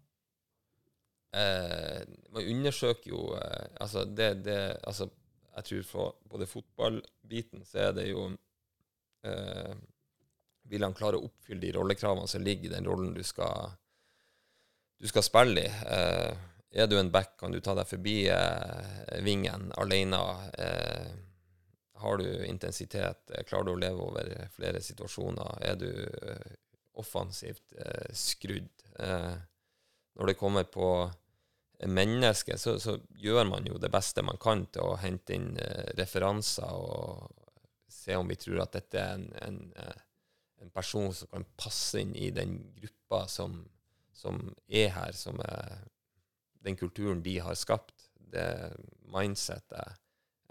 [1.33, 2.01] Eh,
[2.33, 5.07] man undersøker jo eh, Altså, det, det Altså,
[5.57, 8.27] jeg tror for både fotballbiten så er det jo
[9.29, 9.73] eh,
[10.69, 13.73] Vil han klare å oppfylle de rollekravene som ligger i den rollen du skal
[15.03, 15.67] du skal spille i?
[15.67, 16.33] Eh,
[16.83, 20.21] er du en back, kan du ta deg forbi eh, vingen alene?
[20.55, 21.09] Eh,
[22.03, 23.33] har du intensitet?
[23.49, 25.59] Klarer du å leve over flere situasjoner?
[25.67, 25.91] Er du
[26.99, 27.75] offensivt
[28.15, 28.71] skrudd?
[28.99, 30.89] Når det kommer på
[31.87, 35.93] mennesket, så, så gjør man jo det beste man kan til å hente inn eh,
[35.99, 37.31] referanser og
[37.91, 39.61] se om vi tror at dette er en, en,
[40.63, 43.61] en person som kan passe inn i den gruppa som,
[44.13, 45.83] som er her, som er
[46.63, 48.73] den kulturen de har skapt, det
[49.13, 49.99] mindsettet.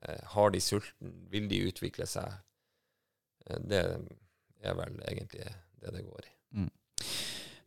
[0.01, 1.13] Eh, har de sulten?
[1.31, 2.33] Vil de utvikle seg?
[3.45, 3.81] Eh, det
[4.61, 5.47] er vel egentlig
[5.81, 6.33] det det går i.
[6.65, 6.80] Eh,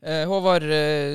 [0.05, 1.15] Håvard, eh,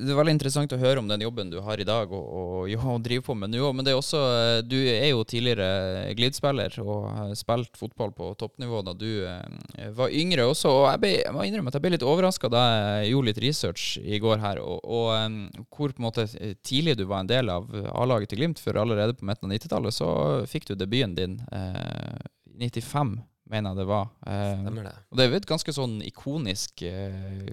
[0.00, 2.70] det er veldig interessant å høre om den jobben du har i dag og, og,
[2.72, 3.68] og driver på med nå.
[3.76, 8.30] Men det er også, eh, du er jo tidligere Glidd-spiller og har spilt fotball på
[8.40, 10.72] toppnivå da du eh, var yngre også.
[10.72, 13.42] Og jeg, ble, jeg må innrømme at jeg ble litt overraska da jeg gjorde litt
[13.44, 16.26] research i går her, og, og eh, hvor på en måte
[16.64, 18.62] tidlig du var en del av A-laget til Glimt.
[18.64, 20.10] For allerede på midten av 90-tallet så
[20.48, 22.18] fikk du debuten din eh,
[22.54, 23.16] i 95,
[23.50, 24.10] mener jeg det var.
[24.24, 24.98] Eh, Stemmer det?
[25.10, 27.50] og det er jo et ganske sånn ikonisk eh,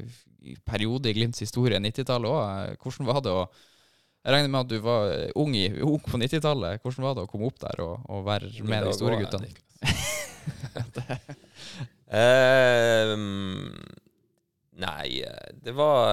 [0.66, 2.78] periode i Glimts historie, 90-tallet òg.
[2.82, 3.44] Hvordan var det å
[4.22, 5.12] Jeg regner med at du var
[5.42, 6.82] ung, i, ung på 90-tallet.
[6.84, 9.50] Hvordan var det å komme opp der og, og være med de store guttene?
[12.12, 13.72] Ehm,
[14.84, 15.24] nei,
[15.64, 16.10] det var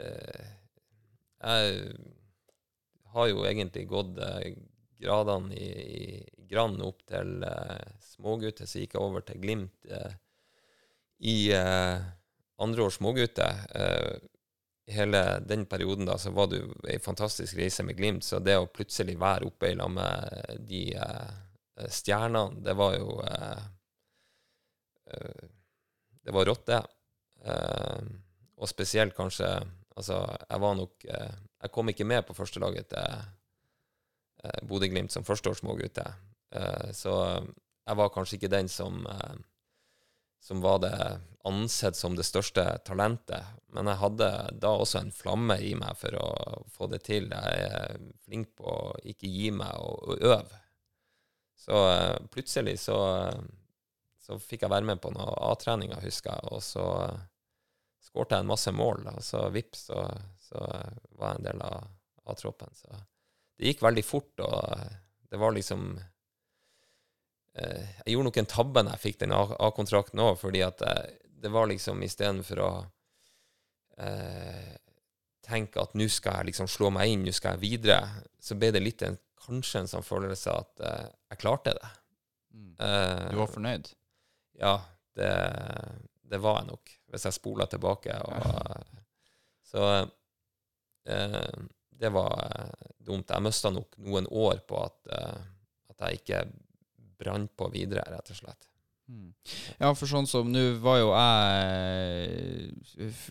[0.00, 0.46] eh,
[1.44, 1.74] Jeg
[3.12, 4.40] har jo egentlig gått uh,
[5.02, 5.68] gradene i,
[6.00, 10.16] i grann opp til uh, smågutter, så gikk jeg over til Glimt uh,
[11.18, 11.98] i eh,
[12.58, 13.46] andre år smågutte.
[13.74, 14.16] Eh,
[14.94, 18.24] hele den perioden da, så var jo ei fantastisk reise med Glimt.
[18.24, 23.20] Så det å plutselig være oppe i lag med de eh, stjernene, det var jo
[23.24, 23.66] eh,
[26.28, 26.82] Det var rått, det.
[28.58, 29.46] Og spesielt kanskje
[29.96, 30.18] Altså,
[30.50, 33.14] jeg var nok Jeg kom ikke med på førstelaget til
[34.44, 36.04] eh, Bodø-Glimt som førsteårsmålgutte.
[36.54, 37.14] Eh, så
[37.88, 39.38] jeg var kanskje ikke den som eh,
[40.40, 40.94] som var det
[41.48, 43.44] ansett som det største talentet.
[43.72, 44.28] Men jeg hadde
[44.60, 46.28] da også en flamme i meg for å
[46.72, 47.30] få det til.
[47.32, 50.60] Jeg er flink på å ikke gi meg og, og øve.
[51.58, 52.98] Så eh, plutselig så,
[54.24, 56.86] så fikk jeg være med på noen A-treninger, husker jeg, og så
[58.08, 59.08] skårte jeg en masse mål.
[59.12, 60.04] Og så vips, så,
[60.48, 60.64] så
[61.18, 61.88] var jeg en del av
[62.28, 62.72] A-troppen.
[62.76, 62.92] Så
[63.58, 65.90] det gikk veldig fort, og det var liksom
[67.58, 71.50] Jeg gjorde nok en tabbe når jeg fikk den A-kontrakten òg, fordi at eh, det
[71.54, 72.70] var liksom istedenfor å
[74.02, 74.74] eh,
[75.48, 78.00] tenke at nå skal jeg liksom slå meg inn, nå skal jeg videre,
[78.42, 79.16] så ble det litt en,
[79.48, 81.90] kanskje en sånn følelse at eh, jeg klarte det.
[82.84, 83.90] Eh, Du var fornøyd?
[84.58, 84.74] ja,
[85.18, 85.30] det,
[86.28, 88.14] det var jeg nok, hvis jeg spoler tilbake.
[88.26, 89.02] Og,
[89.70, 89.84] så
[91.06, 91.52] eh,
[91.98, 93.30] det var eh, dumt.
[93.30, 95.38] Jeg mista nok noen år på at, eh,
[95.94, 96.42] at jeg ikke
[97.18, 98.68] brant på videre, rett og slett.
[99.08, 99.30] Mm.
[99.80, 103.22] Ja, for sånn som nå var jo jeg f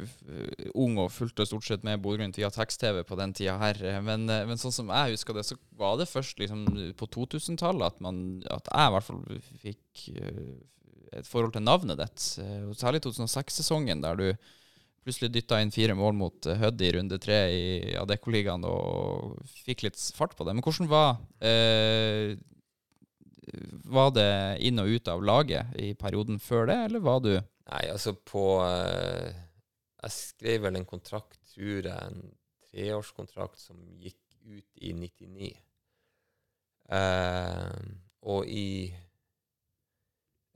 [0.74, 3.78] ung og fulgte stort sett med Bodø-Glimt via tekst-TV på den tida her.
[4.02, 6.66] Men, eh, men sånn som jeg husker det, så var det først liksom
[6.98, 9.22] på 2000-tallet at, man- at jeg i hvert fall
[9.62, 10.58] fikk eh,
[11.22, 12.26] et forhold til navnet ditt.
[12.44, 14.28] Eh, Særlig 2006-sesongen, der du
[15.08, 19.86] plutselig dytta inn fire mål mot eh, Hødd i runde tre i Adeccoligaen og fikk
[19.86, 20.58] litt fart på det.
[20.58, 22.34] Men hvordan var eh,
[23.88, 24.32] var det
[24.68, 27.34] inn og ut av laget i perioden før det, eller var du
[27.68, 29.36] Nei, altså på eh,
[30.04, 32.22] Jeg skrev vel en kontrakt, tror jeg, en
[32.70, 35.50] treårskontrakt som gikk ut i 99.
[36.96, 37.82] Eh,
[38.32, 38.88] og i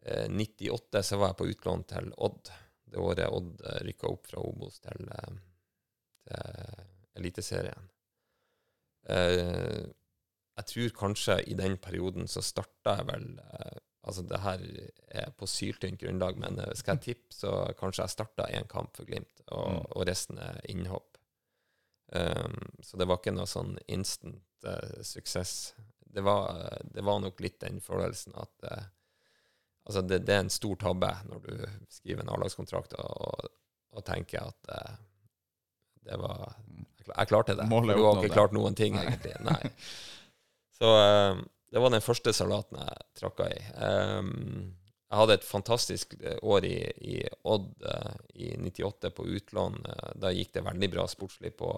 [0.05, 2.53] eh, 98 så var jeg på utlån til Odd.
[2.91, 5.35] Det året Odd uh, rykka opp fra Obos til, eh,
[6.27, 7.91] til Eliteserien.
[9.09, 9.79] Eh,
[10.59, 14.61] jeg tror kanskje i den perioden så starta jeg vel eh, Altså, det her
[15.13, 18.95] er på syltynt grunnlag, men eh, skal jeg tippe, så kanskje jeg starta én kamp
[18.97, 19.83] for Glimt, og, Mm.
[19.93, 21.19] og resten er innhopp.
[22.11, 25.75] Um, så det var ikke noe sånn instant eh, suksess.
[26.01, 28.83] Det var, eh, det var nok litt den følelsen at eh,
[29.85, 31.53] Altså, det, det er en stor tabbe når du
[31.89, 33.47] skriver en A-lagskontrakt og,
[33.97, 34.97] og tenker at eh,
[36.09, 36.55] det var
[37.05, 37.69] Jeg, klarte det.
[37.69, 39.33] Målet du har ikke klart noen ting, egentlig.
[39.45, 39.61] Nei.
[40.82, 41.36] Så eh,
[41.71, 43.59] det var den første salaten jeg tråkka i.
[43.77, 44.71] Um,
[45.11, 49.77] jeg hadde et fantastisk eh, år i, i Odd uh, i 98 på utlån.
[49.86, 51.69] Uh, da gikk det veldig bra sportslig på,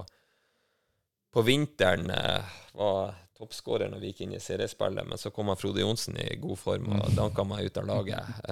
[1.36, 2.08] på vinteren.
[2.16, 6.16] Uh, var toppskårer når vi gikk inn i seriespillet, men så kom han Frode Johnsen
[6.24, 8.44] i god form og danka meg ut av laget.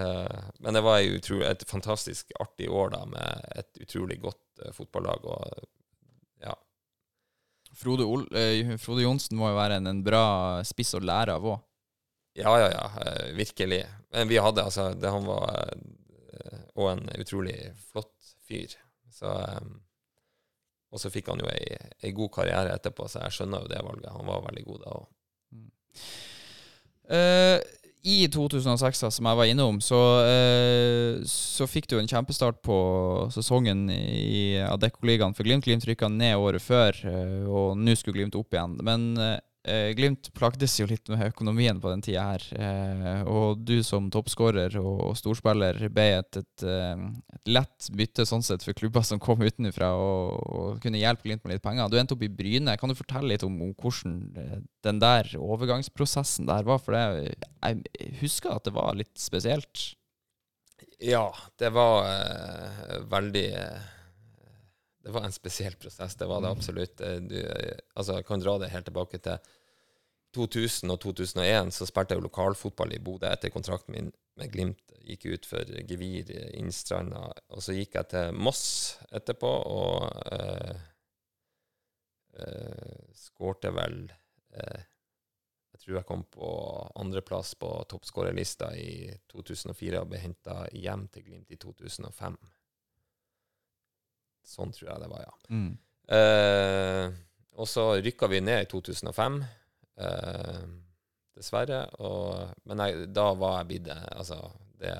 [0.59, 5.29] Men det var et fantastisk artig år da, med et utrolig godt fotballag.
[5.29, 5.69] og
[7.77, 10.23] Frode, Ol eh, Frode Johnsen må jo være en, en bra
[10.67, 11.59] spiss å lære av òg.
[12.39, 12.83] Ja, ja, ja.
[13.05, 13.81] eh, Virkelig.
[14.11, 15.71] Men vi hadde altså det, Han var
[16.75, 17.55] òg en utrolig
[17.91, 18.13] flott
[18.47, 18.75] fyr.
[19.11, 19.71] Så eh,
[20.91, 23.83] Og så fikk han jo ei, ei god karriere etterpå, så jeg skjønner jo det
[23.87, 24.11] valget.
[24.11, 25.07] Han var veldig god da òg.
[27.11, 27.57] Eh,
[28.01, 32.77] I 2006, som jeg var innom, så, eh, så fikk du en kjempestart på
[33.29, 35.35] sesongen i Adeccoligaen.
[35.37, 38.79] For Glimt Glimt rykka ned året før, eh, og nå skulle Glimt opp igjen.
[38.81, 42.45] Men eh, Glimt plagdes jo litt med økonomien på den tida her.
[42.57, 47.03] Eh, og du som toppskårer og, storspiller ble et, et, eh,
[47.35, 51.45] et lett bytte sånn sett for klubber som kom utenfra og, og kunne hjelpe Glimt
[51.45, 51.91] med litt penger.
[51.93, 52.73] Du endte opp i Bryne.
[52.81, 56.81] Kan du fortelle litt om, hvordan eh, den der overgangsprosessen der var?
[56.81, 59.91] For det, jeg husker at det var litt spesielt.
[61.01, 61.27] Ja,
[61.61, 63.89] det var eh, veldig eh,
[65.01, 67.01] Det var en spesiell prosess, det var det absolutt.
[67.01, 69.37] Eh, Du, eh, altså, jeg kan dra det helt tilbake til
[70.33, 74.93] 2000 og 2001, så spilte jeg jo lokalfotball i Bodø etter kontrakten min med Glimt
[75.03, 77.31] gikk ut for gevir Innstranda.
[77.51, 78.63] Og så gikk jeg til Moss
[79.11, 80.79] etterpå og eh,
[82.39, 83.99] eh, skårte vel
[84.55, 84.87] eh,
[85.71, 86.47] Jeg tror jeg kom på
[87.01, 92.37] andreplass på toppskårerlista i 2004 og ble henta hjem til Glimt i 2005.
[94.47, 95.33] Sånn tror jeg det var, ja.
[95.53, 95.71] Mm.
[96.11, 97.19] Eh,
[97.61, 99.37] og så rykka vi ned i 2005,
[100.05, 100.63] eh,
[101.37, 101.83] dessverre.
[102.03, 104.39] Og, men jeg, da var jeg blitt Altså,
[104.81, 104.95] det,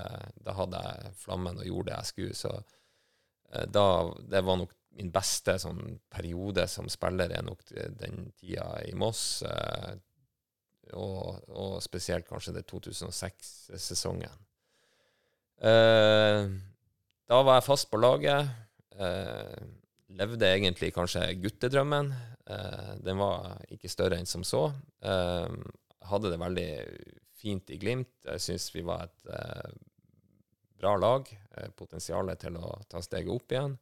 [0.45, 3.87] da hadde jeg flammen og gjorde det jeg skulle, så eh, da
[4.35, 9.39] Det var nok min beste sånn periode som spiller er nok den tida i Moss.
[10.91, 14.35] Og, og spesielt kanskje det 2006-sesongen.
[15.61, 16.49] Eh,
[17.29, 18.49] da var jeg fast på laget.
[18.99, 19.61] Eh,
[20.17, 22.11] levde egentlig kanskje guttedrømmen.
[22.45, 24.67] Eh, den var ikke større enn som så.
[25.01, 25.53] Eh,
[26.11, 26.71] hadde det veldig
[27.41, 28.13] fint i Glimt.
[28.25, 29.71] Jeg syns vi var et eh,
[30.81, 31.29] bra lag.
[31.57, 33.77] Eh, potensialet til å ta steget opp igjen.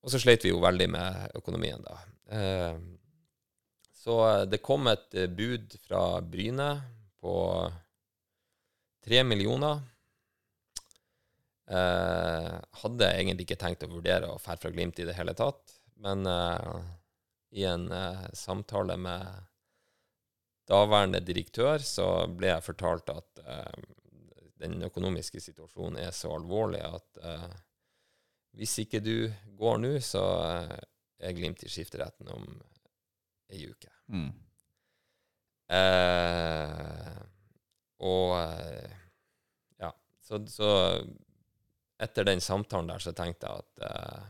[0.00, 1.98] Og så sleit vi jo veldig med økonomien, da.
[2.32, 2.80] Eh,
[4.00, 6.70] så eh, det kom et bud fra Bryne
[7.20, 7.34] på
[9.04, 9.82] tre millioner.
[11.70, 15.76] Eh, hadde egentlig ikke tenkt å vurdere å dra fra Glimt i det hele tatt,
[16.02, 16.80] men eh,
[17.54, 19.46] i en eh, samtale med
[20.70, 23.86] daværende direktør så ble jeg fortalt at eh,
[24.60, 27.48] den økonomiske situasjonen er så alvorlig at eh,
[28.58, 29.14] hvis ikke du
[29.58, 30.76] går nå, så eh,
[31.22, 32.50] er Glimt i skifteretten om
[33.50, 33.94] ei uke.
[34.10, 34.30] Mm.
[35.70, 37.18] Eh,
[38.10, 38.30] og
[39.78, 39.94] ja,
[40.26, 40.70] så, så
[42.00, 44.28] etter den samtalen der så tenkte jeg at eh,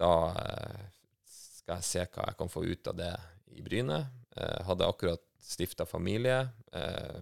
[0.00, 0.86] da eh,
[1.28, 3.12] skal jeg se hva jeg kan få ut av det
[3.52, 3.98] i Bryne.
[4.36, 6.38] Eh, hadde akkurat stifta familie.
[6.72, 7.20] Eh,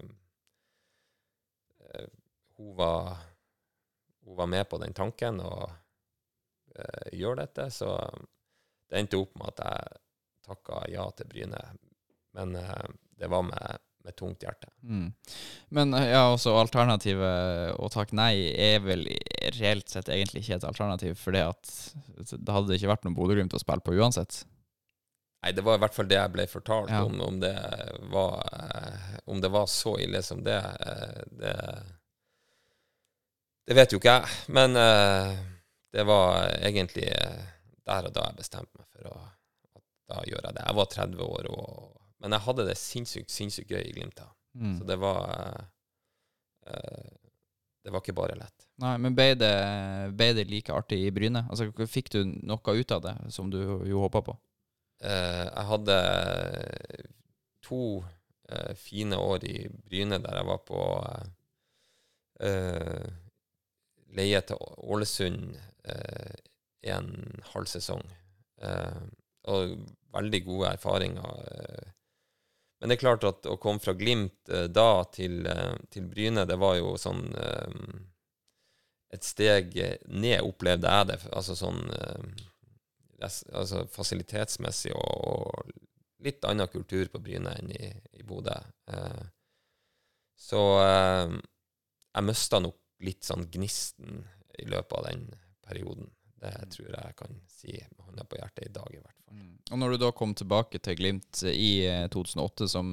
[1.89, 2.09] eh,
[2.57, 3.16] hun, var,
[4.25, 5.66] hun var med på den tanken og
[6.77, 7.97] eh, gjør dette, så
[8.89, 10.03] det endte opp med at jeg
[10.49, 11.61] takka ja til Bryne.
[12.39, 12.89] Men eh,
[13.19, 14.70] det var med, med tungt hjerte.
[14.82, 15.12] Mm.
[15.68, 19.04] Men eh, ja, også alternativet å takke nei er vel
[19.59, 23.84] reelt sett egentlig ikke et alternativ, for det hadde ikke vært noen Bodø-Glimt å spille
[23.84, 24.42] på uansett.
[25.44, 26.90] Nei, det var i hvert fall det jeg ble fortalt.
[26.90, 27.04] Ja.
[27.06, 27.54] Om, om, det
[28.11, 31.54] var, eh, om det var så ille som det, eh, det
[33.68, 34.36] Det vet jo ikke jeg.
[34.56, 34.72] Men
[35.92, 37.11] det var egentlig
[37.84, 39.18] der og da jeg bestemte meg for å
[40.09, 40.64] da gjør jeg det.
[40.64, 41.88] Jeg var 30 år, og,
[42.23, 44.16] men jeg hadde det sinnssykt, sinnssykt gøy i Glimt.
[44.19, 44.29] da.
[44.59, 44.79] Mm.
[44.81, 45.64] Så det var eh,
[46.73, 47.14] eh,
[47.85, 48.66] Det var ikke bare lett.
[48.83, 49.55] Nei, men ble det,
[50.19, 51.45] ble det like artig i Bryne?
[51.49, 53.59] Altså, Fikk du noe ut av det, som du
[53.89, 54.35] jo håpa på?
[55.01, 55.97] Eh, jeg hadde
[57.64, 58.05] to
[58.51, 60.83] eh, fine år i Bryne der jeg var på
[62.41, 63.09] eh,
[64.19, 66.35] leie til Ålesund eh,
[66.89, 67.09] en
[67.53, 68.03] halv sesong.
[69.49, 69.75] Og
[70.14, 71.93] veldig gode erfaringer.
[72.79, 76.47] Men det er klart at å komme fra Glimt eh, da til, eh, til Bryne,
[76.47, 77.81] det var jo sånn eh,
[79.16, 79.72] Et steg
[80.05, 81.16] ned, opplevde jeg det.
[81.33, 82.45] Altså sånn eh,
[83.24, 85.72] altså fasilitetsmessig og, og
[86.26, 87.89] litt annen kultur på Bryne enn i,
[88.20, 88.57] i Bodø.
[88.93, 89.24] Eh,
[90.39, 91.39] så eh,
[92.14, 94.22] jeg mista nok litt sånn gnisten
[94.59, 95.26] i løpet av den
[95.66, 96.11] perioden.
[96.39, 99.47] Det tror jeg jeg kan si med hånda på hjertet i dag, i hvert fall.
[99.72, 102.93] Og når du da kom tilbake til Glimt i eh, 2008, som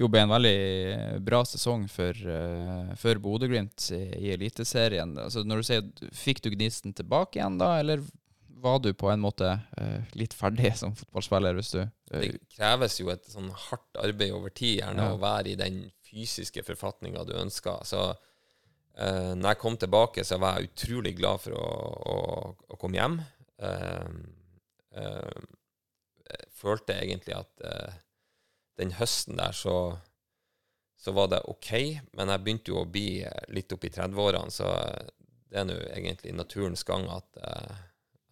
[0.00, 0.54] jo ble en veldig
[0.94, 5.84] eh, bra sesong for, eh, for Bodø-Glimt i, i Eliteserien altså når du sier,
[6.16, 8.02] Fikk du gnisten tilbake igjen da, eller
[8.60, 12.98] var du på en måte eh, litt ferdig som fotballspiller hvis du eh, Det kreves
[13.00, 15.14] jo et sånn hardt arbeid over tid, gjerne Ja.
[15.14, 17.84] å være i den fysiske forfatninga du ønsker.
[17.86, 18.08] Så
[19.00, 21.70] eh, når jeg kom tilbake, så var jeg utrolig glad for å,
[22.12, 22.18] å,
[22.70, 23.18] å komme hjem.
[23.60, 24.06] Uh,
[24.96, 25.40] uh,
[26.30, 27.64] jeg følte egentlig at
[28.80, 29.98] den høsten der så
[31.00, 31.70] så var det OK,
[32.12, 33.22] men jeg begynte jo å bli
[33.56, 34.68] litt opp i 30-årene, så
[35.48, 37.38] det er nå egentlig naturens gang at,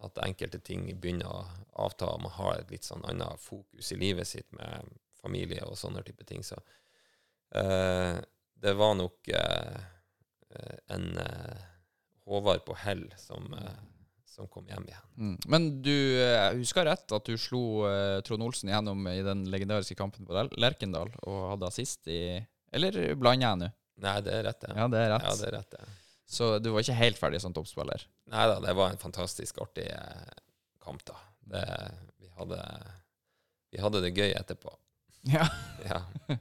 [0.05, 1.39] at enkelte ting begynner å
[1.87, 4.85] avta, man har et litt sånn annet fokus i livet sitt med
[5.17, 6.45] familie og sånne type ting.
[6.45, 6.61] Så
[7.49, 9.33] det var nok
[10.87, 11.63] en eh,
[12.29, 13.77] Håvard på hell som, eh,
[14.29, 15.07] som kom hjem igjen.
[15.17, 15.35] mm.
[15.49, 19.97] Men du eh, husker rett at du slo eh, Trond Olsen igjennom i den legendariske
[19.97, 22.21] kampen på Lerkendal og hadde assist i
[22.71, 23.71] Eller blander jeg nå?
[23.99, 24.75] Nei, det er rett, det.
[24.77, 25.25] Ja, det er rett.
[25.25, 25.95] Ja, det er rett, det.
[26.29, 28.05] Så du var ikke helt ferdig som toppspiller?
[28.31, 30.29] Nei da, det var en fantastisk artig eh,
[30.85, 31.17] kamp, da.
[31.49, 31.63] Det,
[32.21, 32.59] vi, hadde,
[33.73, 34.71] vi hadde det gøy etterpå.
[35.27, 35.47] Ja.
[35.87, 36.03] Ja.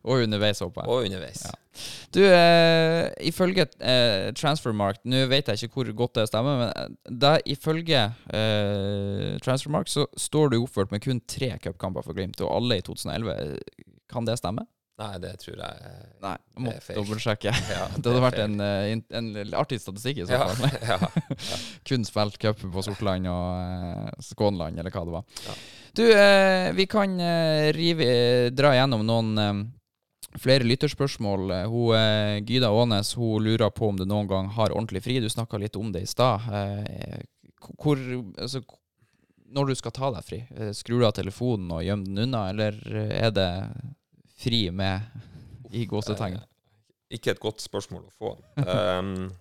[0.00, 0.88] Og underveis, håper jeg.
[0.88, 1.42] Og underveis.
[1.44, 1.56] Ja.
[2.14, 7.14] Du, eh, ifølge eh, Transfermark Nå vet jeg ikke hvor godt det stemmer, men eh,
[7.22, 12.52] der, ifølge eh, Transfermark så står du oppført med kun tre cupkamper for Glimt, og
[12.56, 13.58] alle i 2011.
[14.10, 14.64] Kan det stemme?
[15.00, 17.52] Nei, det tror jeg eh, Nei, Det må dobbeltsjekke.
[17.76, 20.80] ja, Det hadde er vært en, en, eh, en artig statistikk i så ja, fall.
[20.84, 21.60] ja.
[21.88, 25.46] Kun spilt cup på Sortland og eh, Skånland, eller hva det var.
[25.94, 29.60] Du, eh, vi kan eh, rive, dra gjennom noen eh,
[30.38, 31.50] flere lytterspørsmål.
[31.56, 35.18] Eh, Hun, eh, Gyda Aanes hun lurer på om du noen gang har ordentlig fri.
[35.20, 36.46] Du snakka litt om det i stad.
[36.52, 37.20] Eh,
[37.82, 37.98] hvor
[38.38, 38.62] altså,
[39.50, 42.44] Når du skal ta deg fri, eh, skrur du av telefonen og gjemmer den unna,
[42.52, 42.76] eller
[43.10, 43.48] er det
[44.38, 45.02] fri med
[45.74, 46.36] i gåsetegn?
[46.38, 46.46] Eh,
[47.18, 48.36] Ikke et godt spørsmål å få.
[48.70, 49.32] Um,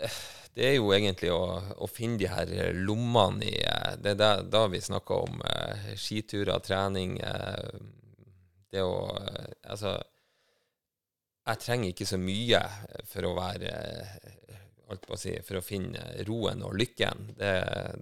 [0.00, 1.40] det- er jo egentlig å,
[1.84, 5.90] å finne de her lommene i eh, Det er da, da vi snakker om eh,
[6.00, 7.80] skiturer, trening eh,
[8.72, 9.92] Det å eh, Altså
[11.46, 12.62] Jeg trenger ikke så mye
[13.06, 14.32] for å være eh,
[14.90, 17.32] alt på å si, For å finne roen og lykken.
[17.38, 17.52] Det,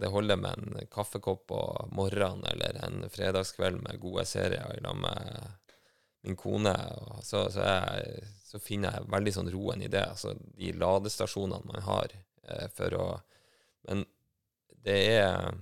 [0.00, 1.60] det holder med en kaffekopp på
[1.96, 5.46] morgenen eller en fredagskveld med gode serier i lag med
[6.24, 6.72] min kone.
[7.22, 10.04] Så, så, jeg, så finner jeg veldig sånn roen i det.
[10.14, 12.14] Altså de ladestasjonene man har
[12.48, 13.06] eh, for å
[13.84, 14.06] Men
[14.84, 15.58] det er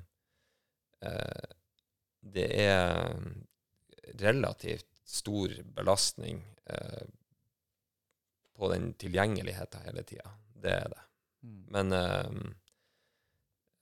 [1.03, 1.49] eh,
[2.23, 3.17] Det er
[4.23, 7.05] relativt stor belastning eh,
[8.55, 10.31] på den tilgjengeligheten hele tida.
[10.55, 11.03] Det er det.
[11.43, 11.63] Mm.
[11.75, 12.31] Men eh,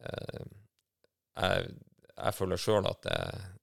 [0.08, 0.46] eh,
[1.36, 1.74] jeg,
[2.16, 3.20] jeg føler sjøl at det,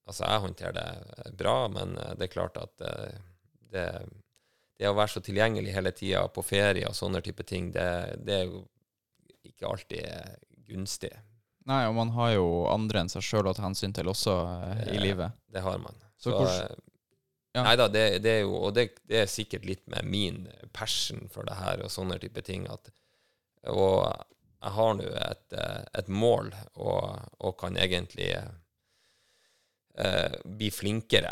[0.07, 3.19] altså jeg håndterer det bra, men eh, det er klart at eh,
[3.73, 3.85] det,
[4.79, 7.87] det å være så tilgjengelig hele tida på ferie og sånne type ting, det,
[8.23, 8.63] det er jo
[9.47, 10.37] ikke alltid
[10.67, 11.13] gunstig.
[11.67, 14.35] Nei, og man har jo andre enn seg sjøl å ta hensyn til også
[14.69, 15.35] eh, i livet.
[15.51, 15.97] Det har man.
[16.17, 16.67] Så Så,
[17.55, 17.63] ja.
[17.65, 20.43] Nei da, det, det er jo Og det, det er sikkert litt med min
[20.77, 22.67] passion for det her og sånne type ting.
[22.69, 22.91] At,
[23.71, 24.05] og
[24.61, 28.51] jeg har nå et, eh, et mål og, og kan egentlig eh,
[30.45, 31.31] bli flinkere.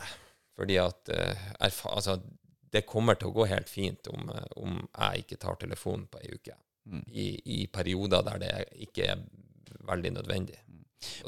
[0.55, 2.20] Fordi at eh, altså,
[2.72, 6.22] det kommer til å gå helt fint om, eh, om jeg ikke tar telefonen på
[6.22, 6.55] ei uke.
[6.86, 7.03] Mm.
[7.07, 7.26] I,
[7.57, 8.53] I perioder der det
[8.88, 9.26] ikke er
[9.89, 10.61] veldig nødvendig.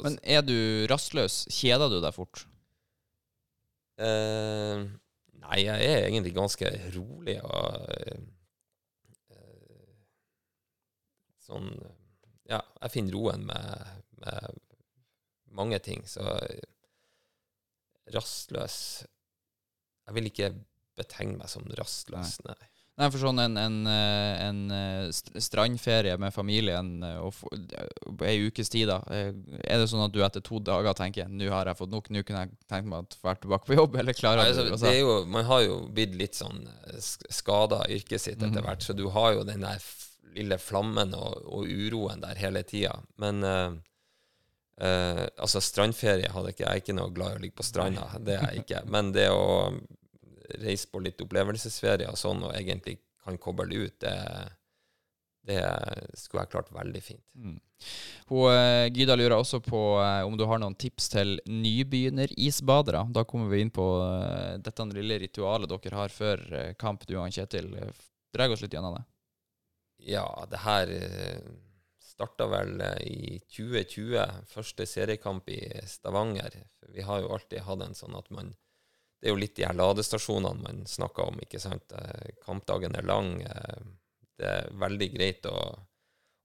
[0.02, 1.44] Men er du rastløs?
[1.52, 2.46] Kjeder du deg fort?
[3.98, 4.86] Eh,
[5.42, 8.20] nei, jeg er egentlig ganske rolig og eh,
[9.34, 9.94] eh,
[11.42, 11.72] sånn
[12.48, 13.88] Ja, jeg finner roen med,
[14.22, 14.60] med
[15.58, 16.62] mange ting, så eh,
[18.14, 18.78] rastløs
[20.08, 20.50] Jeg vil ikke
[20.98, 22.58] betegne meg som rastløs, nei.
[22.98, 28.72] Nei, for sånn en, en, eh, en eh, strandferie med familien eh, og ei ukes
[28.72, 28.96] tid, da.
[29.14, 32.24] Er det sånn at du etter to dager tenker nå har jeg fått nok, nå
[32.26, 35.14] kunne jeg tenkt meg å være tilbake på jobb, eller klarer Altså, det er jo,
[35.30, 36.64] man har jo blitt litt sånn
[36.98, 38.66] skada av yrket sitt etter Mhm.
[38.66, 39.78] hvert, så du har jo den der
[40.34, 42.96] lille flammen og, og uroen der hele tida.
[43.22, 43.78] Men eh,
[44.80, 48.08] eh, altså, strandferie hadde ikke jeg er ikke noe glad i å ligge på stranda,
[48.24, 48.84] det er jeg ikke.
[48.90, 49.74] Men det å
[50.62, 54.14] reise på litt opplevelsesferie og sånn, og egentlig kan koble ut, det,
[55.48, 55.60] det
[56.16, 57.24] skulle jeg klart veldig fint.
[57.36, 57.58] Mm.
[58.30, 63.04] Hun, eh, Gyda lurer også på eh, om du har noen tips til nybegynnerisbadere.
[63.14, 63.86] Da kommer vi inn på
[64.64, 66.44] dette lille ritualet dere har før
[66.80, 67.70] kamp, du og Kjetil.
[68.34, 69.06] Dreg oss litt gjennom det.
[70.08, 70.92] Ja, det her
[72.18, 76.56] starta vel eh, i 2020, første seriekamp i Stavanger.
[76.90, 78.56] Vi har jo alltid hatt en sånn at man
[79.18, 81.90] Det er jo litt de her ladestasjonene man snakker om, ikke sant.
[81.90, 83.40] Eh, Kampdagen er lang.
[83.42, 83.78] eh,
[84.38, 85.58] Det er veldig greit å,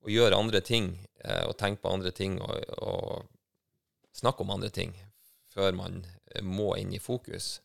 [0.02, 0.88] å gjøre andre ting
[1.24, 3.28] og tenke på andre ting og, og
[4.18, 4.96] snakke om andre ting
[5.54, 6.02] før man
[6.42, 7.62] må inn i fokus.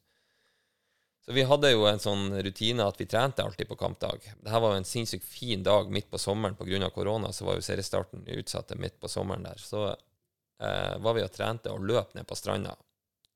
[1.29, 4.23] Så vi hadde jo en sånn rutine at vi trente alltid på kampdag.
[4.41, 6.89] Dette var jo en sinnssykt fin dag midt på sommeren pga.
[6.89, 9.61] korona, så var jo seriestarten utsatt midt på sommeren der.
[9.61, 12.73] Så eh, var vi og trente og løp ned på stranda.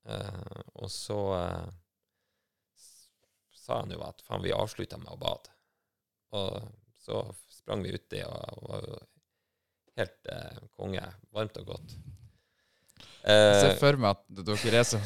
[0.09, 1.69] Eh, og så eh,
[3.61, 5.53] sa han jo at faen, vi avslutta med å bade.
[6.33, 6.65] Og
[6.97, 8.99] så sprang vi uti og var jo
[10.01, 11.05] helt eh, konge.
[11.29, 11.97] Varmt og godt.
[13.23, 15.03] Jeg ser Eh, for meg at dere er som,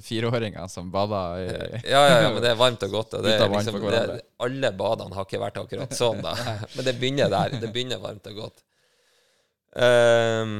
[0.08, 1.48] fireåringer som bader i
[1.90, 3.18] ja, ja, ja, men det er varmt og godt.
[3.18, 6.32] Og det, liksom, det, alle badene har ikke vært akkurat sånn, da.
[6.76, 7.58] Men det begynner der.
[7.60, 8.64] Det begynner varmt og godt.
[9.76, 10.54] Um,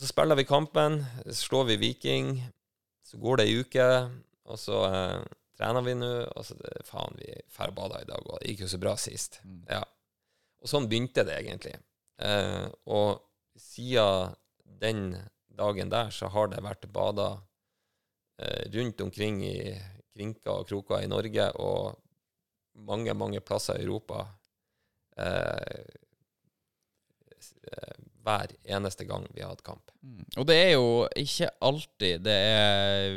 [0.00, 2.32] så spiller vi kampen, slår vi Viking.
[3.04, 3.86] Så går det ei uke,
[4.48, 5.20] og så uh,
[5.58, 6.10] trener vi nå.
[6.30, 8.80] Og så det, faen, vi drar og bader i dag, og det gikk jo så
[8.80, 9.42] bra sist.
[9.44, 9.64] Mm.
[9.68, 9.82] Ja.
[10.60, 11.76] Og sånn begynte det egentlig.
[12.20, 13.20] Uh, og
[13.60, 14.38] siden
[14.80, 15.12] den
[15.60, 17.30] dagen der, så har det vært bada
[18.40, 19.56] eh, rundt omkring i
[20.14, 22.00] krinker og kroker i Norge og
[22.86, 24.24] mange, mange plasser i Europa
[25.20, 25.84] eh,
[27.72, 29.92] eh, hver eneste gang vi har hatt kamp.
[30.02, 30.24] Mm.
[30.40, 33.16] Og det er jo ikke alltid det er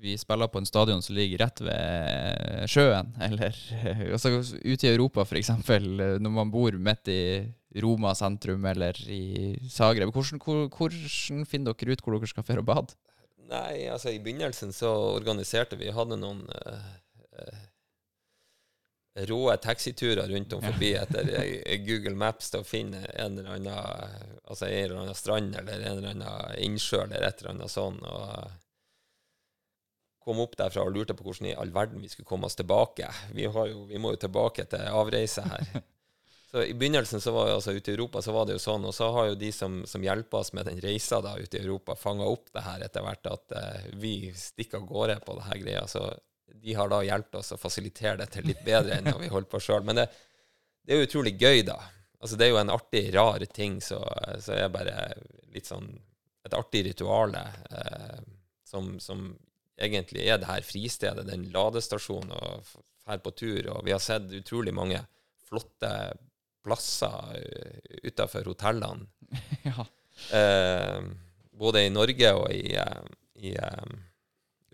[0.00, 3.56] Vi spiller på en stadion som ligger rett ved sjøen, eller
[4.14, 5.52] altså, ute i Europa, f.eks.
[5.68, 7.20] Når man bor midt i
[7.84, 10.10] Roma sentrum eller i Zagreb.
[10.14, 12.96] Hvordan, hvor, hvordan finner dere ut hvor dere skal føre og bade?
[13.50, 17.60] Nei, altså i begynnelsen så organiserte vi, hadde noen eh,
[19.16, 21.30] eh, rå taxiturer rundt om forbi etter
[21.86, 25.98] Google Maps til å finne en eller annen altså en eller annen strand eller en
[25.98, 28.00] eller annen innsjø eller et eller annet sånn.
[28.02, 28.50] Og
[30.24, 33.08] kom opp derfra og lurte på hvordan i all verden vi skulle komme oss tilbake.
[33.32, 35.70] Vi, har jo, vi må jo tilbake til avreise her.
[36.50, 38.82] Så I begynnelsen så var jo altså ute i Europa så var det jo sånn,
[38.82, 41.60] og så har jo de som, som hjelper oss med den reisa da ute i
[41.62, 45.44] Europa, fanga opp det her etter hvert, at uh, vi stikker av gårde på det
[45.46, 45.84] her greia.
[45.86, 46.08] Så
[46.60, 49.60] de har da hjulpet oss å fasilitere dette litt bedre enn når vi holdt på
[49.62, 49.84] sjøl.
[49.86, 50.06] Men det,
[50.84, 51.78] det, er jo utrolig gøy, da.
[52.20, 54.00] Altså Det er jo en artig, rar ting, så,
[54.44, 54.96] så er bare
[55.54, 55.88] litt sånn
[56.46, 58.20] et artig rituale eh,
[58.64, 59.24] som, som,
[59.80, 62.74] egentlig er det her fristedet, den ladestasjonen, og
[63.08, 63.70] her på tur.
[63.74, 65.00] Og vi har sett utrolig mange
[65.48, 65.90] flotte
[66.60, 69.08] plasser uh, utafor hotellene.
[69.70, 69.86] ja.
[70.36, 70.98] Eh,
[71.56, 73.96] både i Norge og i, i, i um,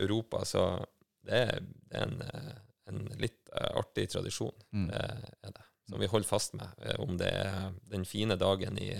[0.02, 0.42] Europa.
[0.44, 0.64] Så
[1.26, 1.62] det er,
[2.02, 2.20] en,
[2.88, 4.54] en, litt artig tradisjon.
[4.72, 4.88] Mm.
[4.90, 5.02] Det
[5.48, 5.66] er det.
[5.86, 6.86] Som vi holder fast med.
[6.98, 8.90] Om det er den fine dagen i,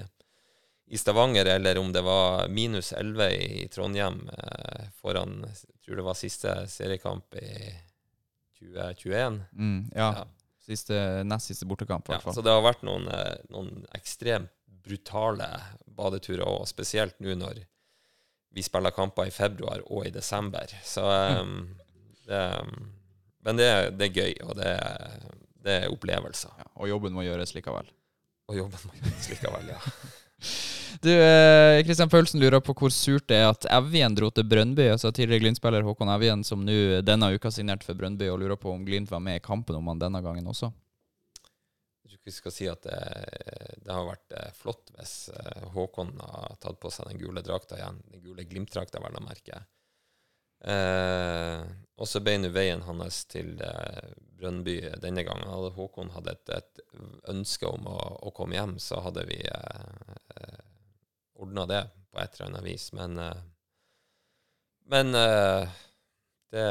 [0.86, 6.06] i Stavanger, eller om det var minus 11 i Trondheim eh, foran Jeg tror det
[6.06, 7.50] var siste seriekamp i
[8.60, 9.40] 2021.
[9.52, 10.12] Mm, ja.
[10.20, 10.26] ja.
[10.66, 12.34] Siste, nest siste bortekamp, i hvert fall.
[12.34, 14.52] Ja, så det har vært noen, eh, noen ekstremt
[14.86, 15.48] brutale
[15.86, 17.64] badeturer, og spesielt nå når
[18.54, 20.70] vi spiller kamper i februar og i desember.
[20.86, 21.74] Så um,
[22.26, 22.42] det,
[23.46, 24.72] Men det, det, er gøy, og det,
[25.66, 26.54] det er opplevelser.
[26.62, 27.90] Ja, og jobben må gjøres likevel.
[28.50, 29.82] Og jobben må gjøres likevel, ja.
[31.02, 31.10] Du,
[31.84, 34.86] Kristian Følsen, Paulsen lurer på hvor surt det er at Evjen dro til Brønnby.
[34.94, 38.72] altså Tidligere Glimt-spiller Håkon Evjen, som nå denne uka signerte for Brønnby, og lurer på
[38.72, 40.70] om Glimt var med i kampen om han denne gangen også.
[42.06, 43.00] Jeg tror ikke vi skal si at det,
[43.82, 47.80] det, har vært eh, flott hvis eh, Håkon har tatt på seg den gule drakta
[47.80, 48.00] igjen.
[48.12, 49.64] Den gule Glimt-drakta, vel å merke.
[50.64, 51.64] Eh,
[51.96, 55.48] og så ble nå veien hans til eh, Brønnby denne gangen.
[55.48, 56.80] Hadde Håkon hadde et, et,
[57.32, 57.98] ønske om å,
[58.28, 60.59] å, komme hjem, så hadde vi eh,
[61.40, 62.90] ordna det på et eller annet vis.
[62.96, 63.44] Men, eh,
[64.86, 65.66] men uh,
[66.54, 66.66] det,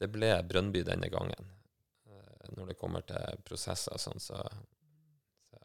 [0.00, 1.52] det, ble Brønnby denne gangen.
[2.08, 4.40] Uh, når det kommer til prosesser sånn, så,
[5.52, 5.60] så,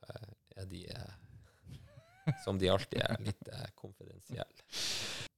[0.53, 0.83] er de,
[2.43, 5.30] som de alltid er, litt konfidensielle.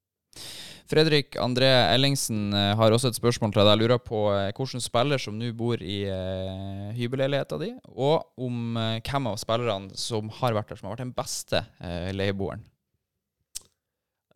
[0.90, 3.72] Fredrik André Ellingsen har også et spørsmål til deg.
[3.72, 4.20] Jeg lurer på
[4.58, 10.30] hvilken spiller som nå bor i uh, hybelleiligheta di, og om hvem av spillerne som
[10.42, 11.64] har vært der, som har vært den beste
[12.14, 12.66] leieboeren.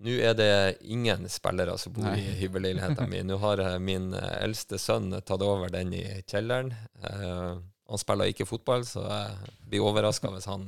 [0.05, 0.51] Nå er det
[0.85, 2.19] ingen spillere som bor Nei.
[2.21, 3.27] i hybelleiligheta min.
[3.27, 6.71] Nå har min eldste sønn tatt over den i kjelleren.
[7.01, 10.67] Uh, han spiller ikke fotball, så jeg blir overraska hvis han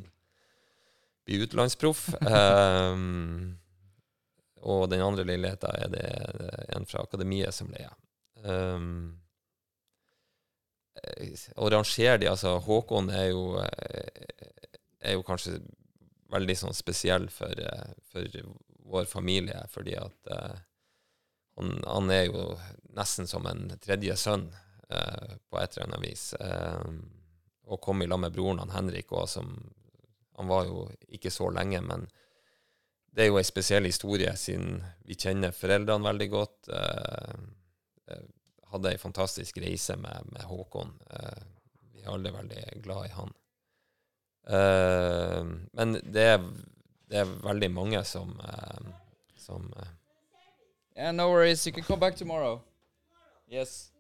[1.27, 2.07] blir utenlandsproff.
[2.23, 3.57] Um,
[4.61, 6.05] og den andre leiligheta er det
[6.75, 7.93] en fra akademiet som leier.
[8.43, 9.19] Um,
[11.55, 13.43] å rangere de, altså Håkon er jo,
[14.99, 15.61] er jo kanskje
[16.33, 17.55] veldig sånn spesiell for,
[18.11, 18.41] for
[18.89, 20.57] vår familie, fordi at uh,
[21.59, 22.43] han, han, er jo
[22.97, 26.31] nesten som en tredje sønn uh, på et eller annet vis.
[26.39, 26.99] Uh,
[27.69, 29.51] og kom i lag med broren han Henrik òg, som
[30.39, 32.05] Han var jo ikke så lenge, men
[33.11, 36.69] det er jo ei spesiell historie, siden vi kjenner foreldrene veldig godt.
[38.69, 40.91] hadde ei fantastisk reise med, med Håkon.
[41.93, 43.31] vi er alle veldig glad i han.
[45.73, 46.43] men det er
[47.09, 48.91] det er veldig mange som, uh,
[49.37, 49.73] som
[50.95, 51.65] Yeah, no worries.
[51.65, 52.61] You can come back tomorrow.
[53.47, 53.91] Yes.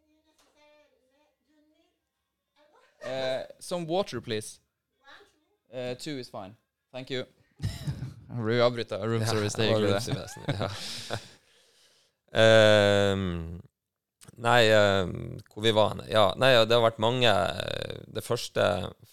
[3.05, 4.59] Uh, some water, please.
[5.73, 6.55] Uh, two is fine.
[6.91, 7.25] Thank you.
[8.29, 9.57] Vi avbryter room service.
[9.57, 11.19] Det er hyggelig, det.
[13.15, 13.57] um,
[14.45, 15.15] nei, um,
[15.49, 17.33] hvor vi var Ja, nei, det har vært mange
[18.07, 18.63] Det første,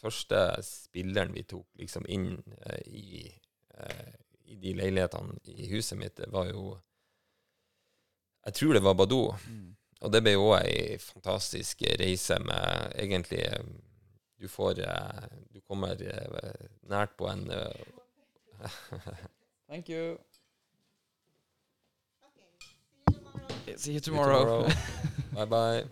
[0.03, 2.37] første spilleren vi tok liksom inn
[2.67, 3.25] uh, i
[3.81, 4.15] uh,
[4.47, 6.77] i de leilighetene i huset mitt, det var jo
[8.47, 9.35] Jeg tror det var Badou.
[9.51, 9.77] Mm.
[10.01, 13.43] Og det ble jo ei fantastisk reise med egentlig
[14.39, 17.87] Du får eh, Du kommer eh, nært på en eh,
[19.71, 20.19] Thank you.
[23.77, 24.69] See you tomorrow.
[25.35, 25.85] bye bye.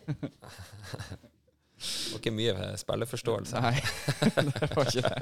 [1.84, 3.60] Det var ikke mye spilleforståelse.
[3.60, 3.74] Nei,
[4.48, 5.18] det var ikke det.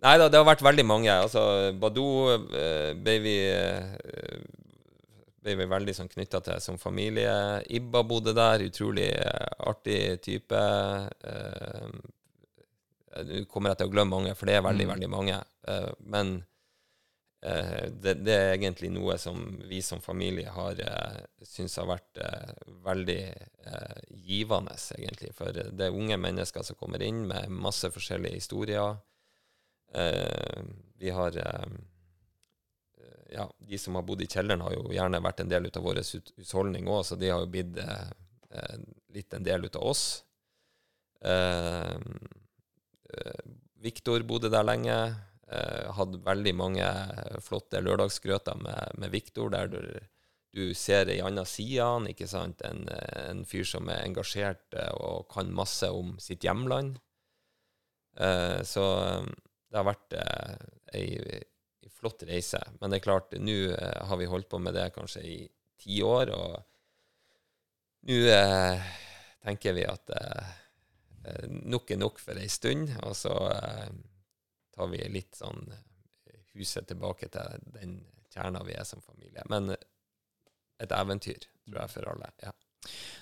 [0.00, 1.10] Nei da, det har vært veldig mange.
[1.12, 1.42] Altså,
[1.80, 4.44] Badou eh, ble vi eh,
[5.40, 7.32] ble vi veldig sånn knytta til som familie.
[7.68, 8.64] Ibba bodde der.
[8.68, 10.62] Utrolig eh, artig type.
[13.10, 14.92] Nå kommer jeg til å glemme mange, for det er veldig, mm.
[14.94, 15.40] veldig mange.
[16.14, 16.28] men
[17.42, 22.20] eh, det, det er egentlig noe som vi som familie har uh, syns har vært
[22.22, 22.52] eh,
[22.84, 25.32] veldig eh, givende, egentlig.
[25.36, 28.98] For det er unge mennesker som kommer inn med masse forskjellige historier.
[29.94, 30.62] Eh,
[31.00, 31.70] vi har eh,
[33.30, 36.02] ja, De som har bodd i kjelleren, har jo gjerne vært en del av vår
[36.02, 38.10] hus- husholdning òg, så de har jo blitt eh,
[38.50, 38.76] eh,
[39.14, 40.04] litt en del av oss.
[41.22, 41.98] Eh, eh,
[43.80, 44.96] Viktor bodde der lenge.
[45.50, 46.88] Eh, hadde veldig mange
[47.42, 49.82] flotte lørdagsgrøter med, med Viktor, der du,
[50.54, 52.62] du ser ei anna side av han, ikke sant?
[52.66, 52.84] En,
[53.26, 57.00] en fyr som er engasjert eh, og kan masse om sitt hjemland.
[58.20, 59.30] Eh, så eh,
[59.70, 60.54] det har vært eh,
[60.98, 61.40] ei,
[62.00, 62.62] flott reise.
[62.78, 65.38] Men det er klart, nå eh, har vi holdt på med det kanskje i
[65.80, 66.58] ti år, og
[68.08, 68.90] nå eh,
[69.44, 70.58] tenker vi at eh, eh,
[71.68, 73.90] nok er nok for ei stund, og så eh,
[74.76, 77.98] tar vi litt sånn eh, huset tilbake til den
[78.32, 79.42] kjerna vi er som familie.
[79.50, 79.72] Men
[80.80, 82.32] et eventyr, tror jeg, for alle.
[82.42, 82.52] ja.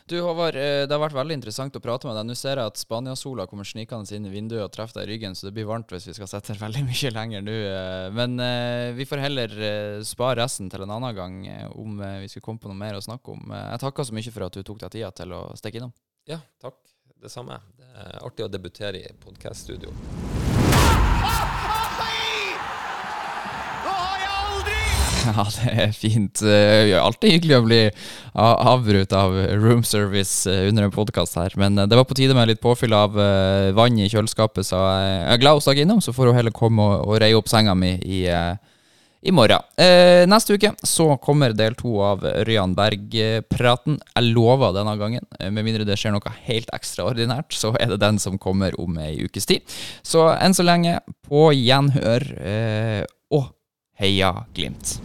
[0.08, 2.28] Du Håvard, eh, det har vært veldig interessant å prate med deg.
[2.30, 5.34] Nå ser jeg at Spania-sola kommer snikende inn i vinduet og treffer deg i ryggen,
[5.34, 7.56] så det blir varmt hvis vi skal sette her veldig mye lenger nå.
[7.72, 8.06] eh.
[8.14, 12.20] Men eh, vi får heller eh, spare resten til en annen gang eh, om eh,
[12.22, 13.50] vi skulle komme på noe mer å snakke om.
[13.50, 15.92] Eh, Jeg takker så mye for at du tok deg tida til å stikke innom.
[16.30, 16.78] Ja, takk.
[17.18, 17.58] Det samme.
[17.94, 19.92] Det er artig å debutere i podkaststudio.
[25.28, 26.40] Ja, det er fint.
[26.46, 27.80] Eh, Alltid hyggelig å bli
[28.38, 31.52] avbrutt av room service eh, under en podkast her.
[31.60, 34.78] Men eh, det var på tide med litt påfyll av eh, vann i kjøleskapet, så
[34.80, 36.00] jeg er glad hun stakk innom.
[36.04, 38.54] Så får hun heller komme og, og reie opp senga mi i, eh,
[39.22, 39.62] i morgen.
[39.76, 43.98] Eh, neste uke så kommer del to av Ørjan Berg-praten.
[44.14, 45.26] Jeg lover denne gangen.
[45.40, 48.98] Eh, Med mindre det skjer noe helt ekstraordinært, så er det den som kommer om
[49.02, 49.62] ei ukes tid.
[50.06, 52.28] Så enn så lenge, på gjenhør.
[52.38, 53.04] Eh,
[53.34, 53.50] og
[53.98, 55.00] heia Glimt.